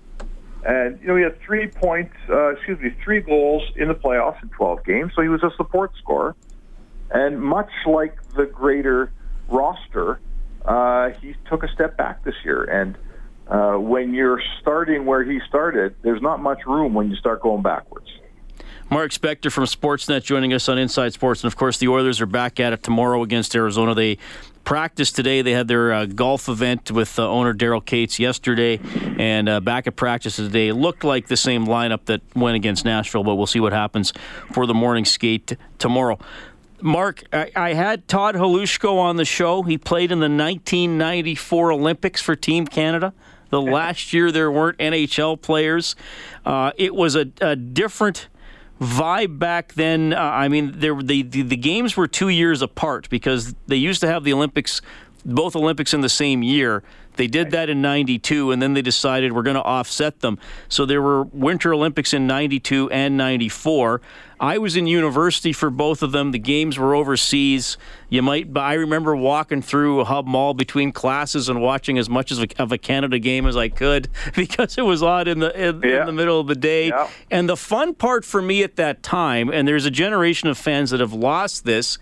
[0.64, 4.42] And you know, he had three points, uh, excuse me, three goals in the playoffs
[4.42, 5.12] in 12 games.
[5.14, 6.34] So he was a support scorer.
[7.10, 9.12] And much like the greater
[9.48, 10.20] roster,
[10.64, 12.64] uh, he took a step back this year.
[12.64, 12.96] And
[13.46, 17.62] uh, when you're starting where he started, there's not much room when you start going
[17.62, 18.08] backwards.
[18.90, 21.42] Mark Spector from Sportsnet joining us on Inside Sports.
[21.42, 23.94] And of course, the Oilers are back at it tomorrow against Arizona.
[23.94, 24.16] They
[24.64, 25.42] practiced today.
[25.42, 28.80] They had their uh, golf event with uh, owner Daryl Katz yesterday,
[29.18, 30.68] and uh, back at practice today.
[30.68, 34.12] It looked like the same lineup that went against Nashville, but we'll see what happens
[34.52, 36.18] for the morning skate tomorrow.
[36.80, 39.62] Mark, I, I, had Todd Hlushko on the show.
[39.62, 43.12] He played in the 1994 Olympics for Team Canada.
[43.50, 45.96] The last year there weren't NHL players.
[46.44, 48.28] Uh, it was a, a, different
[48.80, 50.12] vibe back then.
[50.12, 54.00] Uh, I mean, there, the, the, the games were two years apart because they used
[54.02, 54.80] to have the Olympics,
[55.24, 56.82] both Olympics in the same year.
[57.18, 60.38] They did that in 92, and then they decided we're going to offset them.
[60.68, 64.00] So there were Winter Olympics in 92 and 94.
[64.40, 66.32] I was in university for both of them.
[66.32, 67.76] The games were overseas.
[68.08, 72.30] You might, I remember walking through a hub mall between classes and watching as much
[72.30, 75.68] as a, of a Canada game as I could because it was odd in the
[75.68, 76.00] in, yeah.
[76.00, 76.88] in the middle of the day.
[76.88, 77.08] Yeah.
[77.30, 80.90] And the fun part for me at that time, and there's a generation of fans
[80.90, 81.98] that have lost this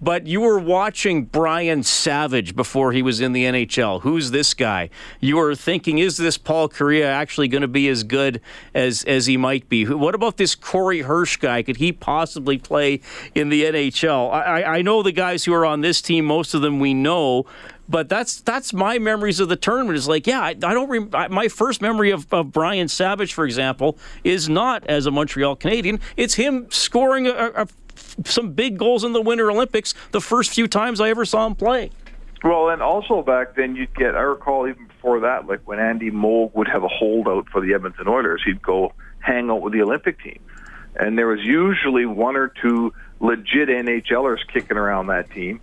[0.00, 4.02] but you were watching Brian Savage before he was in the NHL.
[4.02, 4.90] Who's this guy?
[5.20, 8.40] You were thinking, is this Paul Kariya actually going to be as good
[8.74, 9.84] as as he might be?
[9.84, 11.62] What about this Corey Hirsch guy?
[11.62, 13.00] Could he possibly play
[13.34, 14.32] in the NHL?
[14.32, 16.24] I, I know the guys who are on this team.
[16.24, 17.44] Most of them we know,
[17.88, 19.98] but that's that's my memories of the tournament.
[19.98, 20.88] Is like, yeah, I, I don't.
[20.88, 25.56] Rem- my first memory of, of Brian Savage, for example, is not as a Montreal
[25.56, 26.00] Canadian.
[26.16, 27.66] It's him scoring a, a
[28.24, 31.54] some big goals in the Winter Olympics the first few times I ever saw him
[31.54, 31.90] play.
[32.42, 36.10] Well, and also back then you'd get, I recall even before that, like when Andy
[36.10, 39.82] Moog would have a holdout for the Edmonton Oilers, he'd go hang out with the
[39.82, 40.40] Olympic team.
[40.96, 45.60] And there was usually one or two legit NHLers kicking around that team.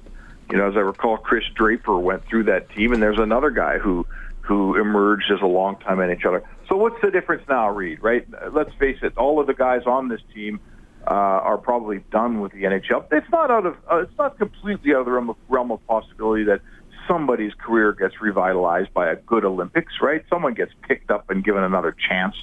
[0.51, 3.79] You know, as I recall, Chris Draper went through that team, and there's another guy
[3.79, 4.05] who
[4.41, 6.41] who emerged as a longtime NHLer.
[6.69, 8.01] So what's the difference now, Reed?
[8.01, 8.25] Right?
[8.53, 10.61] Let's face it, all of the guys on this team
[11.09, 13.05] uh, are probably done with the NHL.
[13.11, 15.85] It's not out of uh, it's not completely out of the realm of, realm of
[15.87, 16.61] possibility that
[17.07, 20.23] somebody's career gets revitalized by a good Olympics, right?
[20.29, 22.35] Someone gets picked up and given another chance.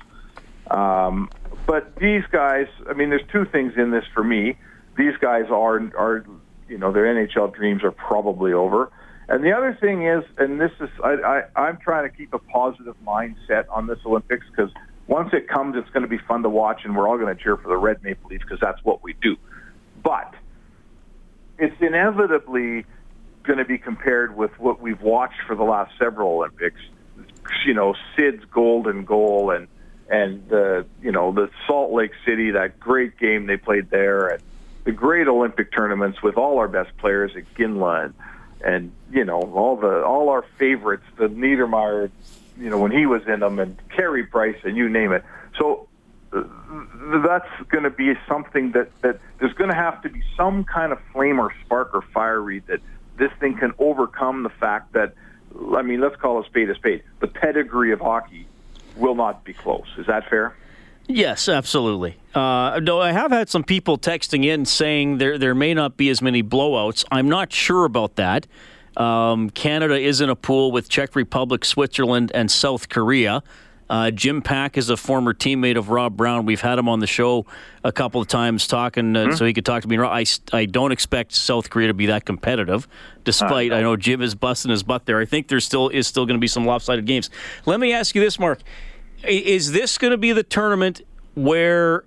[0.70, 1.28] Um,
[1.66, 4.56] but these guys, I mean, there's two things in this for me.
[4.96, 6.24] These guys are are
[6.66, 8.90] you know their NHL dreams are probably over.
[9.28, 12.38] And the other thing is, and this is, I, I, I'm trying to keep a
[12.38, 14.70] positive mindset on this Olympics because
[15.06, 17.42] once it comes, it's going to be fun to watch, and we're all going to
[17.42, 19.36] cheer for the Red Maple Leafs because that's what we do.
[20.02, 20.34] But
[21.58, 22.86] it's inevitably
[23.42, 26.80] going to be compared with what we've watched for the last several Olympics.
[27.66, 29.68] You know, Sid's golden goal and
[30.08, 34.42] and the you know the Salt Lake City that great game they played there and
[34.84, 38.14] the great Olympic tournaments with all our best players at Ginla and
[38.64, 42.10] and you know all the all our favorites, the Niedermayer,
[42.58, 45.24] you know when he was in them, and Carey Price, and you name it.
[45.58, 45.88] So
[46.32, 46.42] uh,
[47.26, 50.92] that's going to be something that that there's going to have to be some kind
[50.92, 52.80] of flame or spark or fire that
[53.16, 55.14] this thing can overcome the fact that
[55.74, 57.02] I mean let's call a spade a spade.
[57.20, 58.46] The pedigree of hockey
[58.96, 59.86] will not be close.
[59.98, 60.54] Is that fair?
[61.06, 62.16] Yes, absolutely.
[62.34, 66.08] Uh, no, I have had some people texting in saying there there may not be
[66.08, 67.04] as many blowouts.
[67.10, 68.46] I'm not sure about that.
[68.96, 73.42] Um, Canada is in a pool with Czech Republic, Switzerland, and South Korea.
[73.90, 76.46] Uh, Jim Paek is a former teammate of Rob Brown.
[76.46, 77.44] We've had him on the show
[77.82, 79.34] a couple of times talking, uh, mm-hmm.
[79.34, 79.98] so he could talk to me.
[79.98, 82.88] I, I don't expect South Korea to be that competitive,
[83.24, 85.20] despite uh, I know Jim is busting his butt there.
[85.20, 87.28] I think there still is still going to be some lopsided games.
[87.66, 88.62] Let me ask you this, Mark:
[89.22, 91.02] Is this going to be the tournament
[91.34, 92.04] where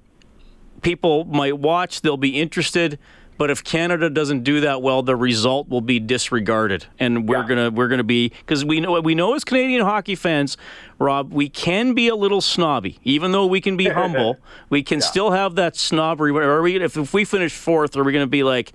[0.81, 2.01] people might watch?
[2.01, 2.97] They'll be interested
[3.37, 7.47] but if Canada doesn't do that well, the result will be disregarded, and we're yeah.
[7.47, 10.57] gonna we're gonna be because we know we know as Canadian hockey fans,
[10.99, 14.37] Rob, we can be a little snobby, even though we can be humble.
[14.69, 15.05] We can yeah.
[15.05, 16.31] still have that snobbery.
[16.31, 18.73] Are we if, if we finish fourth, are we gonna be like?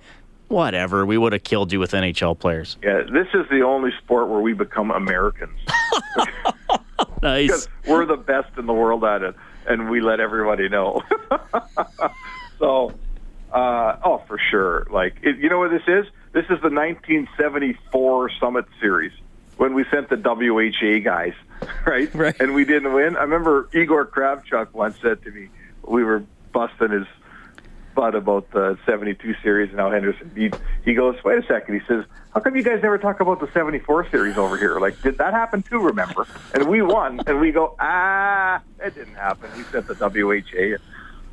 [0.48, 2.77] Whatever, we would have killed you with NHL players.
[2.83, 5.59] Yeah, this is the only sport where we become Americans.
[7.22, 7.46] nice.
[7.46, 9.35] Because we're the best in the world at it,
[9.66, 11.01] and we let everybody know.
[12.59, 12.92] so
[13.52, 14.86] uh, oh, for sure.
[14.90, 16.06] Like, it, you know what this is?
[16.32, 19.12] This is the 1974 Summit Series
[19.56, 21.34] when we sent the WHA guys,
[21.86, 22.12] right?
[22.14, 22.40] Right.
[22.40, 23.16] And we didn't win.
[23.16, 25.48] I remember Igor Kravchuk once said to me,
[25.86, 27.06] we were busting his
[27.94, 30.54] butt about the 72 series and how Henderson beat.
[30.84, 31.78] He goes, wait a second.
[31.78, 34.80] He says, how come you guys never talk about the 74 series over here?
[34.80, 36.26] Like, did that happen too, remember?
[36.54, 37.20] And we won.
[37.26, 39.50] And we go, ah, it didn't happen.
[39.56, 40.78] We sent the WHA.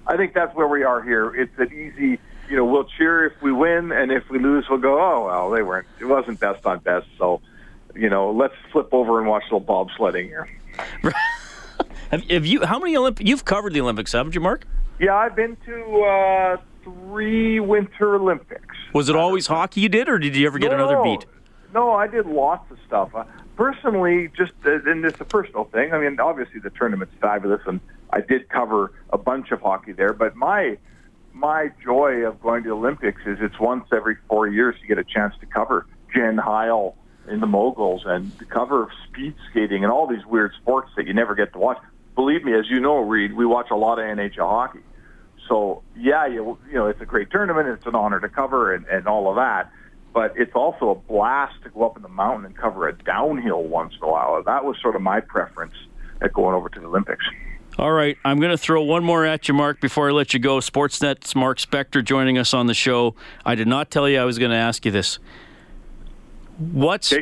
[0.10, 1.36] I think that's where we are here.
[1.36, 2.19] It's an easy,
[2.50, 5.52] you know, we'll cheer if we win, and if we lose, we'll go, oh well,
[5.52, 5.88] they weren't.
[6.00, 7.41] It wasn't best on best, so
[7.95, 10.50] you know, let's flip over and watch a little bobsledding here.
[12.12, 12.65] have, have, you?
[12.65, 13.28] How many Olympic?
[13.28, 14.65] You've covered the Olympics, haven't you, Mark?
[15.00, 18.76] Yeah, I've been to uh, three Winter Olympics.
[18.93, 21.28] Was it always hockey you did, or did you ever get no, another beat?
[21.72, 23.13] No, I did lots of stuff.
[23.13, 25.93] Uh, personally, just uh, and it's a personal thing.
[25.93, 27.80] I mean, obviously the tournament's fabulous, and
[28.12, 30.78] I did cover a bunch of hockey there, but my
[31.34, 34.98] my joy of going to the Olympics is it's once every four years you get
[34.98, 36.95] a chance to cover Jen Heil
[37.30, 41.13] in the moguls and to cover speed skating and all these weird sports that you
[41.13, 41.78] never get to watch.
[42.15, 44.80] Believe me, as you know, Reed, we watch a lot of NHL hockey.
[45.48, 47.67] So yeah, you you know it's a great tournament.
[47.67, 49.72] It's an honor to cover and, and all of that.
[50.13, 53.63] But it's also a blast to go up in the mountain and cover a downhill
[53.63, 54.41] once in a while.
[54.43, 55.76] That was sort of my preference
[56.22, 57.24] at going over to the Olympics.
[57.80, 60.39] All right, I'm going to throw one more at you, Mark, before I let you
[60.42, 60.58] go.
[60.58, 63.15] Sportsnet's Mark Spector joining us on the show.
[63.46, 65.18] I did not tell you I was going to ask you this.
[66.58, 67.13] What's.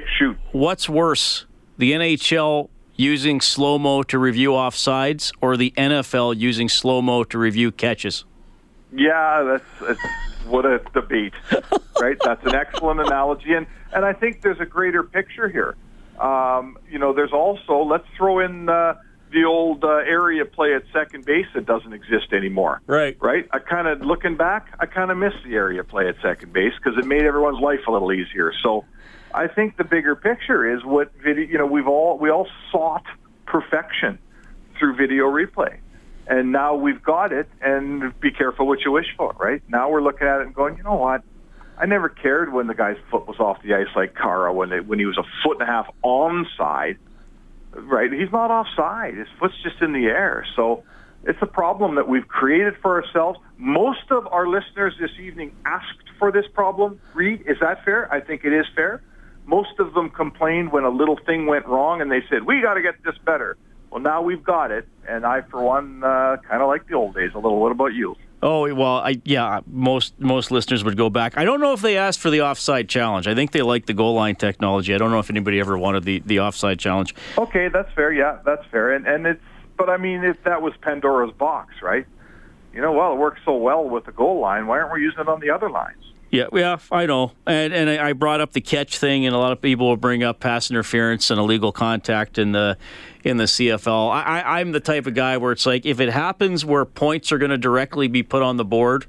[0.54, 1.46] What's worse,
[1.78, 7.38] the NHL using slow mo to review offsides, or the NFL using slow mo to
[7.38, 8.26] review catches?
[8.92, 10.14] Yeah, that's, that's
[10.48, 11.36] what a debate,
[12.02, 12.18] right?
[12.24, 15.76] That's an excellent analogy, and and I think there's a greater picture here.
[16.20, 18.70] Um, you know, there's also let's throw in.
[18.70, 18.96] Uh,
[19.32, 22.82] the old uh, area play at second base that doesn't exist anymore.
[22.88, 23.18] Right.
[23.20, 23.48] Right.
[23.52, 26.74] I kind of looking back, I kind of miss the area play at second base
[26.78, 28.54] because it made everyone's life a little easier.
[28.64, 28.86] So,
[29.34, 31.46] I think the bigger picture is what video.
[31.46, 33.04] You know, we've all we all sought
[33.46, 34.20] perfection
[34.80, 35.78] through video replay,
[36.28, 37.48] and now we've got it.
[37.62, 39.36] And be careful what you wish for.
[39.40, 41.24] Right now, we're looking at it and going, you know what?
[41.78, 44.80] I never cared when the guy's foot was off the ice like Kara when they,
[44.80, 46.98] when he was a foot and a half onside
[47.84, 48.12] right?
[48.12, 49.16] He's not offside.
[49.16, 50.46] His foot's just in the air.
[50.56, 50.84] So
[51.24, 53.40] it's a problem that we've created for ourselves.
[53.58, 57.00] Most of our listeners this evening asked for this problem.
[57.14, 58.12] Reed, is that fair?
[58.12, 59.02] I think it is fair.
[59.46, 62.74] Most of them complained when a little thing went wrong and they said, we got
[62.74, 63.58] to get this better.
[63.90, 64.88] Well, now we've got it.
[65.08, 67.60] And I, for one, uh, kind of like the old days a little.
[67.60, 68.16] What about you?
[68.42, 69.62] Oh well, I yeah.
[69.66, 71.38] Most most listeners would go back.
[71.38, 73.28] I don't know if they asked for the offside challenge.
[73.28, 74.94] I think they like the goal line technology.
[74.94, 77.16] I don't know if anybody ever wanted the the offside challenge.
[77.38, 78.12] Okay, that's fair.
[78.12, 78.94] Yeah, that's fair.
[78.94, 79.42] And and it's
[79.76, 82.06] but I mean, if that was Pandora's box, right?
[82.74, 84.68] You know, well, it works so well with the goal line.
[84.68, 86.04] Why aren't we using it on the other lines?
[86.30, 89.54] Yeah, yeah, I know, and and I brought up the catch thing, and a lot
[89.54, 92.78] of people will bring up pass interference and illegal contact in the
[93.24, 94.12] in the CFL.
[94.12, 97.38] I, I'm the type of guy where it's like if it happens where points are
[97.38, 99.06] going to directly be put on the board,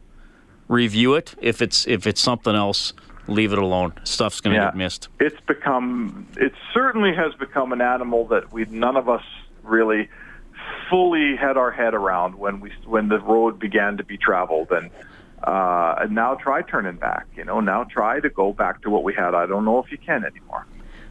[0.69, 1.35] review it.
[1.41, 2.93] If it's if it's something else,
[3.27, 3.95] leave it alone.
[4.05, 4.69] Stuff's going to yeah.
[4.69, 5.09] get missed.
[5.19, 9.25] It's become it certainly has become an animal that we none of us
[9.65, 10.09] really
[10.89, 14.91] fully had our head around when we when the road began to be traveled and
[15.45, 17.27] uh, and now try turning back.
[17.37, 19.35] You know, now try to go back to what we had.
[19.35, 20.67] I don't know if you can anymore.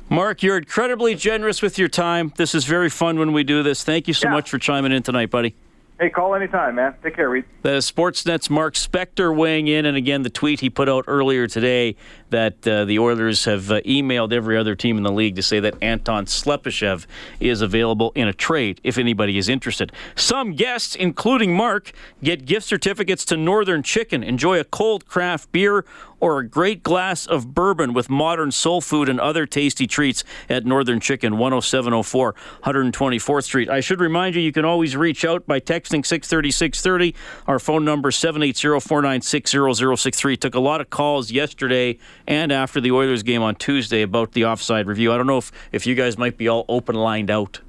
[0.10, 2.32] Mark, you're incredibly generous with your time.
[2.38, 3.84] This is very fun when we do this.
[3.84, 4.34] Thank you so Yeah.
[4.34, 5.54] much for chiming in tonight, buddy.
[6.00, 6.94] Hey, call anytime, man.
[7.02, 7.44] Take care, Reed.
[7.64, 11.96] The Sportsnet's Mark Spector weighing in, and again, the tweet he put out earlier today
[12.30, 15.60] that uh, the Oilers have uh, emailed every other team in the league to say
[15.60, 17.06] that Anton Slepyshev
[17.40, 19.92] is available in a trade if anybody is interested.
[20.16, 21.92] Some guests, including Mark,
[22.24, 24.24] get gift certificates to Northern Chicken.
[24.24, 25.86] Enjoy a cold craft beer
[26.20, 30.66] or a great glass of bourbon with modern soul food and other tasty treats at
[30.66, 33.70] Northern Chicken, 10704 124th Street.
[33.70, 37.16] I should remind you, you can always reach out by texting 630 630.
[37.46, 40.38] Our phone number 780 496 0063.
[40.38, 41.98] Took a lot of calls yesterday
[42.28, 45.12] and after the Oilers game on Tuesday about the offside review.
[45.14, 47.62] I don't know if, if you guys might be all open lined out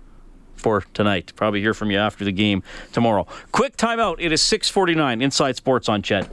[0.56, 1.32] for tonight.
[1.36, 3.26] Probably hear from you after the game tomorrow.
[3.52, 4.16] Quick timeout.
[4.18, 6.28] It is 649 Inside Sports on CHED.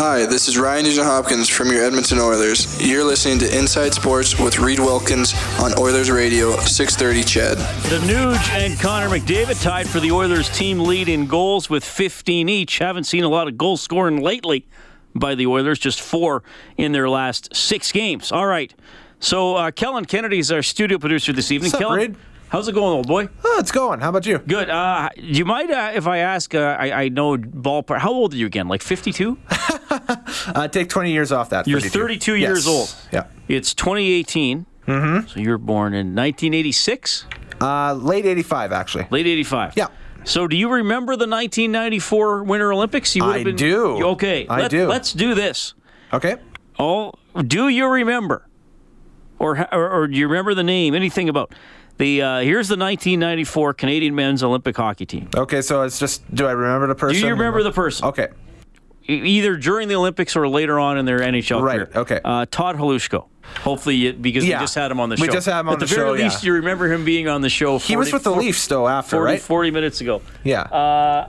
[0.00, 2.80] Hi, this is Ryan Nugent Hopkins from your Edmonton Oilers.
[2.80, 7.58] You're listening to Inside Sports with Reed Wilkins on Oilers Radio 630 CHED.
[7.90, 12.48] The Nuge and Connor McDavid tied for the Oilers team lead in goals with 15
[12.48, 12.78] each.
[12.78, 14.68] Haven't seen a lot of goal scoring lately
[15.16, 16.44] by the Oilers, just four
[16.76, 18.30] in their last six games.
[18.30, 18.72] All right.
[19.18, 21.72] So uh, Kellen Kennedy is our studio producer this evening.
[21.72, 22.16] What's up, Kellen, Reed?
[22.48, 23.28] How's it going, old boy?
[23.44, 24.00] Oh, it's going.
[24.00, 24.38] How about you?
[24.38, 24.68] Good.
[24.70, 26.54] Uh, you might, uh, if I ask?
[26.54, 27.98] Uh, I, I know ballpark.
[27.98, 28.68] How old are you again?
[28.68, 29.38] Like 52?
[29.90, 31.66] Uh, take 20 years off that.
[31.66, 31.98] You're 52.
[31.98, 32.94] 32 years old.
[33.12, 33.24] Yeah.
[33.48, 34.66] It's 2018.
[34.86, 35.26] Mm-hmm.
[35.28, 37.26] So you were born in 1986,
[37.60, 39.06] Uh, late 85, actually.
[39.10, 39.74] late 85.
[39.76, 39.88] Yeah.
[40.24, 43.14] So do you remember the 1994 Winter Olympics?
[43.16, 44.04] You I been, do.
[44.08, 44.46] Okay.
[44.48, 44.86] I let, do.
[44.88, 45.74] Let's do this.
[46.12, 46.36] Okay.
[46.78, 47.12] Oh,
[47.46, 48.46] do you remember,
[49.38, 50.94] or or, or do you remember the name?
[50.94, 51.52] Anything about
[51.98, 52.22] the?
[52.22, 55.28] Uh, here's the 1994 Canadian men's Olympic hockey team.
[55.36, 57.20] Okay, so it's just, do I remember the person?
[57.20, 58.06] Do you remember the person?
[58.06, 58.28] Okay.
[59.08, 61.90] E- Either during the Olympics or later on in their NHL Right, career.
[61.94, 62.20] okay.
[62.24, 63.26] Uh, Todd Hlushko.
[63.62, 64.58] Hopefully, you, because Yeah.
[64.58, 65.22] we just had him on the show.
[65.22, 66.24] We just had him on At the the very show, yeah.
[66.24, 67.78] least, you remember him being on the show.
[67.78, 69.40] 40, He was with the 40 Leafs, though, after, 40, right?
[69.40, 70.20] 40 minutes ago.
[70.44, 70.60] Yeah.
[70.64, 71.28] Uh,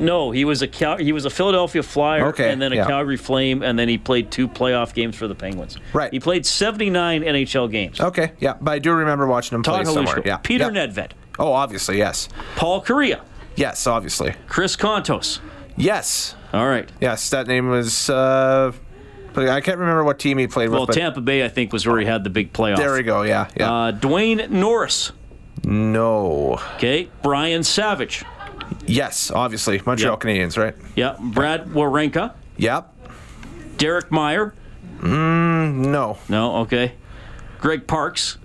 [0.00, 2.86] no, he was a Cal- he was a Philadelphia Flyer, Okay, and then a yeah.
[2.86, 5.76] Calgary Flame, and then he played two playoff games for the Penguins.
[5.92, 6.12] Right.
[6.12, 8.00] He played 79 NHL games.
[8.00, 8.54] okay, yeah.
[8.60, 10.16] But I do remember watching him Todd play somewhere.
[10.16, 10.36] Hlushko, Yeah.
[10.38, 10.86] Peter yeah.
[10.86, 12.28] Nedved, Oh, obviously, yes.
[12.56, 13.20] Paul Kariya,
[13.56, 14.34] Yes, obviously.
[14.48, 15.40] Chris Kontos.
[15.76, 16.34] Yes.
[16.52, 16.88] All right.
[17.00, 18.08] Yes, that name was.
[18.08, 18.72] Uh,
[19.36, 20.88] I can't remember what team he played Well, with.
[20.90, 22.76] Well, Tampa Bay, I think, was where he had the big playoff.
[22.78, 23.22] there we go.
[23.22, 23.72] Yeah, yeah.
[23.72, 25.12] Uh, Dwayne Norris.
[25.64, 26.58] no.
[26.76, 27.08] Okay.
[27.22, 28.24] Brian Savage.
[28.86, 29.80] Yes, obviously.
[29.84, 30.20] Montreal Yep.
[30.20, 30.74] Canadiens, right?
[30.96, 31.16] Yeah.
[31.20, 32.32] Brad Werenka.
[32.56, 32.94] Yep.
[33.76, 34.54] Derek Mayer.
[35.00, 36.18] Mm, no.
[36.28, 36.56] No.
[36.58, 36.92] Okay.
[37.60, 38.38] Greg Parks.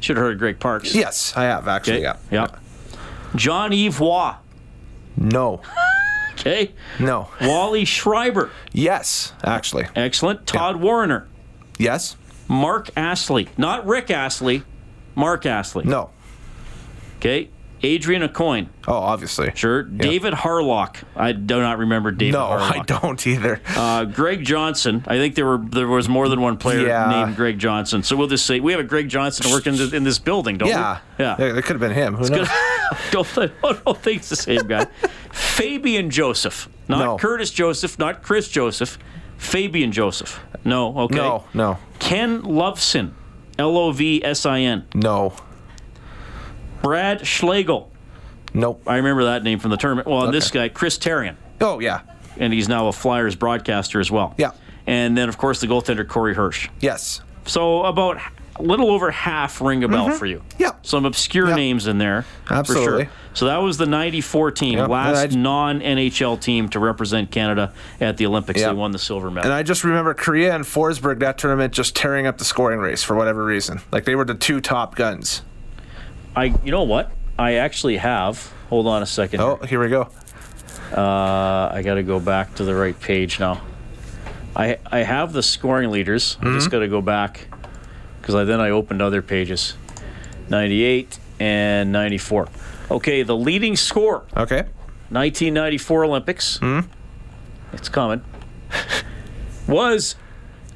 [0.00, 0.94] Should have heard of Greg Parks.
[0.94, 2.06] Yes, I have actually.
[2.06, 2.18] Okay.
[2.30, 2.48] Yeah.
[2.50, 2.58] Yeah.
[3.34, 4.32] Jean-Yves Roy.
[5.16, 5.60] No.
[6.38, 6.72] Okay.
[7.00, 7.28] No.
[7.40, 8.50] Wally Schreiber.
[8.70, 9.86] Yes, actually.
[9.96, 10.46] Excellent.
[10.46, 11.26] Todd Warriner.
[11.78, 12.14] Yes.
[12.46, 13.48] Mark Astley.
[13.56, 14.62] Not Rick Astley.
[15.14, 15.84] Mark Astley.
[15.86, 16.10] No.
[17.16, 17.48] Okay.
[17.86, 18.66] Adrian Aucoin.
[18.88, 19.52] Oh, obviously.
[19.54, 19.82] Sure.
[19.84, 20.96] David Harlock.
[21.14, 22.72] I do not remember David No, Harlock.
[22.72, 23.60] I don't either.
[23.68, 25.04] Uh, Greg Johnson.
[25.06, 27.08] I think there were there was more than one player Yeah.
[27.10, 28.02] named Greg Johnson.
[28.02, 30.68] So we'll just say we have a Greg Johnson working in, in this building, don't
[30.68, 30.98] yeah.
[31.18, 31.24] we?
[31.24, 31.36] Yeah.
[31.38, 31.56] Yeah.
[31.56, 32.14] It could have been him.
[32.16, 32.48] Who knows?
[33.10, 34.84] don't, don't think it's the same guy.
[35.32, 36.68] Fabian Joseph.
[36.88, 37.16] Not No.
[37.18, 38.98] Curtis Joseph, not Chris Joseph.
[39.38, 40.40] Fabian Joseph.
[40.64, 41.16] No, okay.
[41.16, 43.12] No, no, Ken Lovsin.
[43.58, 44.86] L O V S I N.
[44.94, 45.32] no.
[46.82, 47.90] Brad Schlegel.
[48.54, 48.82] Nope.
[48.86, 50.08] I remember that name from the tournament.
[50.08, 51.36] Well, and this guy, Chris Therien.
[51.60, 52.00] Oh, yeah.
[52.38, 54.34] And he's now a Flyers broadcaster as well.
[54.38, 54.52] Yeah.
[54.86, 56.68] And then, of course, the goaltender, Corey Hirsch.
[56.80, 57.20] Yes.
[57.46, 58.18] So about
[58.56, 60.38] a little over half ring a bell for you.
[60.38, 60.62] Mm-hmm.
[60.62, 60.70] Yeah.
[60.82, 61.54] Some obscure Yeah.
[61.56, 62.24] names in there.
[62.48, 62.86] Absolutely.
[62.86, 63.10] For sure.
[63.34, 64.88] So that was the 94 team, Yep.
[64.88, 68.60] last non NHL team to represent Canada at the Olympics.
[68.60, 68.68] Yeah.
[68.68, 69.50] They won the silver medal.
[69.50, 73.02] And I just remember Kariya and Forsberg that tournament just tearing up the scoring race
[73.02, 73.80] for whatever reason.
[73.92, 75.42] Like they were the two top guns.
[76.36, 77.10] I, you know what?
[77.38, 78.52] I actually have.
[78.68, 79.40] Hold on a second.
[79.40, 80.08] Oh, here we go.
[80.92, 83.60] Uh, I got to go back to the right page now.
[84.54, 86.36] I I have the scoring leaders.
[86.40, 86.54] I Mm-hmm.
[86.54, 87.48] just got to go back
[88.20, 89.74] because I, then I opened other pages.
[90.48, 92.48] 98 and 94.
[92.90, 94.62] Okay, the leading score, Okay.
[95.10, 96.58] 1994 Olympics.
[96.58, 96.80] Hmm?
[97.72, 98.22] It's coming.
[99.68, 100.14] was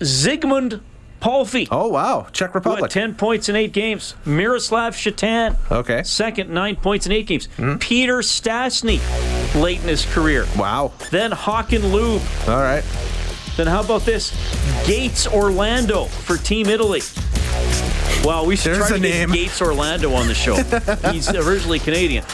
[0.00, 0.80] Zigmund
[1.20, 1.68] Palffy.
[1.70, 2.90] Oh wow, Czech Republic.
[2.90, 4.14] 10 points in eight games.
[4.24, 6.02] Miroslav Šatan, Okay.
[6.02, 7.46] second, nine points in eight games.
[7.56, 7.76] Hmm?
[7.76, 9.00] Peter Stastny,
[9.60, 10.46] late in his career.
[10.56, 10.92] Wow.
[11.10, 12.48] Then Håkan Loob.
[12.48, 12.84] All right.
[13.56, 14.32] Then how about this?
[14.86, 17.02] Gates Orlando for Team Italy.
[18.24, 19.32] Wow, we should There's try to get name.
[19.32, 20.54] Gates Orlando on the show.
[21.12, 22.24] He's originally Canadian.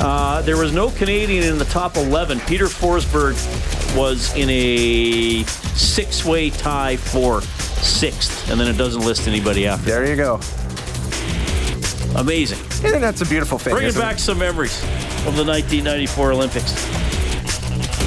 [0.00, 2.40] Uh, there was no Canadian in the top 11.
[2.40, 3.34] Peter Forsberg
[3.96, 5.42] was in a
[5.74, 7.40] six way tie for
[7.82, 9.86] sixth, and then it doesn't list anybody after.
[9.86, 10.40] There you go.
[12.16, 12.58] Amazing.
[12.84, 13.74] Internet's a beautiful thing.
[13.74, 14.20] Bringing back it?
[14.20, 14.82] some memories
[15.26, 16.98] of the 1994 Olympics.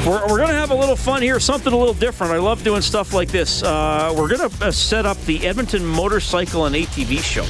[0.05, 2.34] We're, we're going to have a little fun here, something a little different.
[2.34, 3.61] I love doing stuff like this.
[3.61, 7.45] Uh, we're going to uh, set up the Edmonton Motorcycle and ATV show.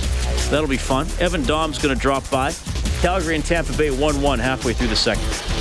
[0.49, 1.07] That'll be fun.
[1.19, 2.51] Evan Dom's going to drop by.
[2.99, 5.60] Calgary and Tampa Bay 1 1 halfway through the second.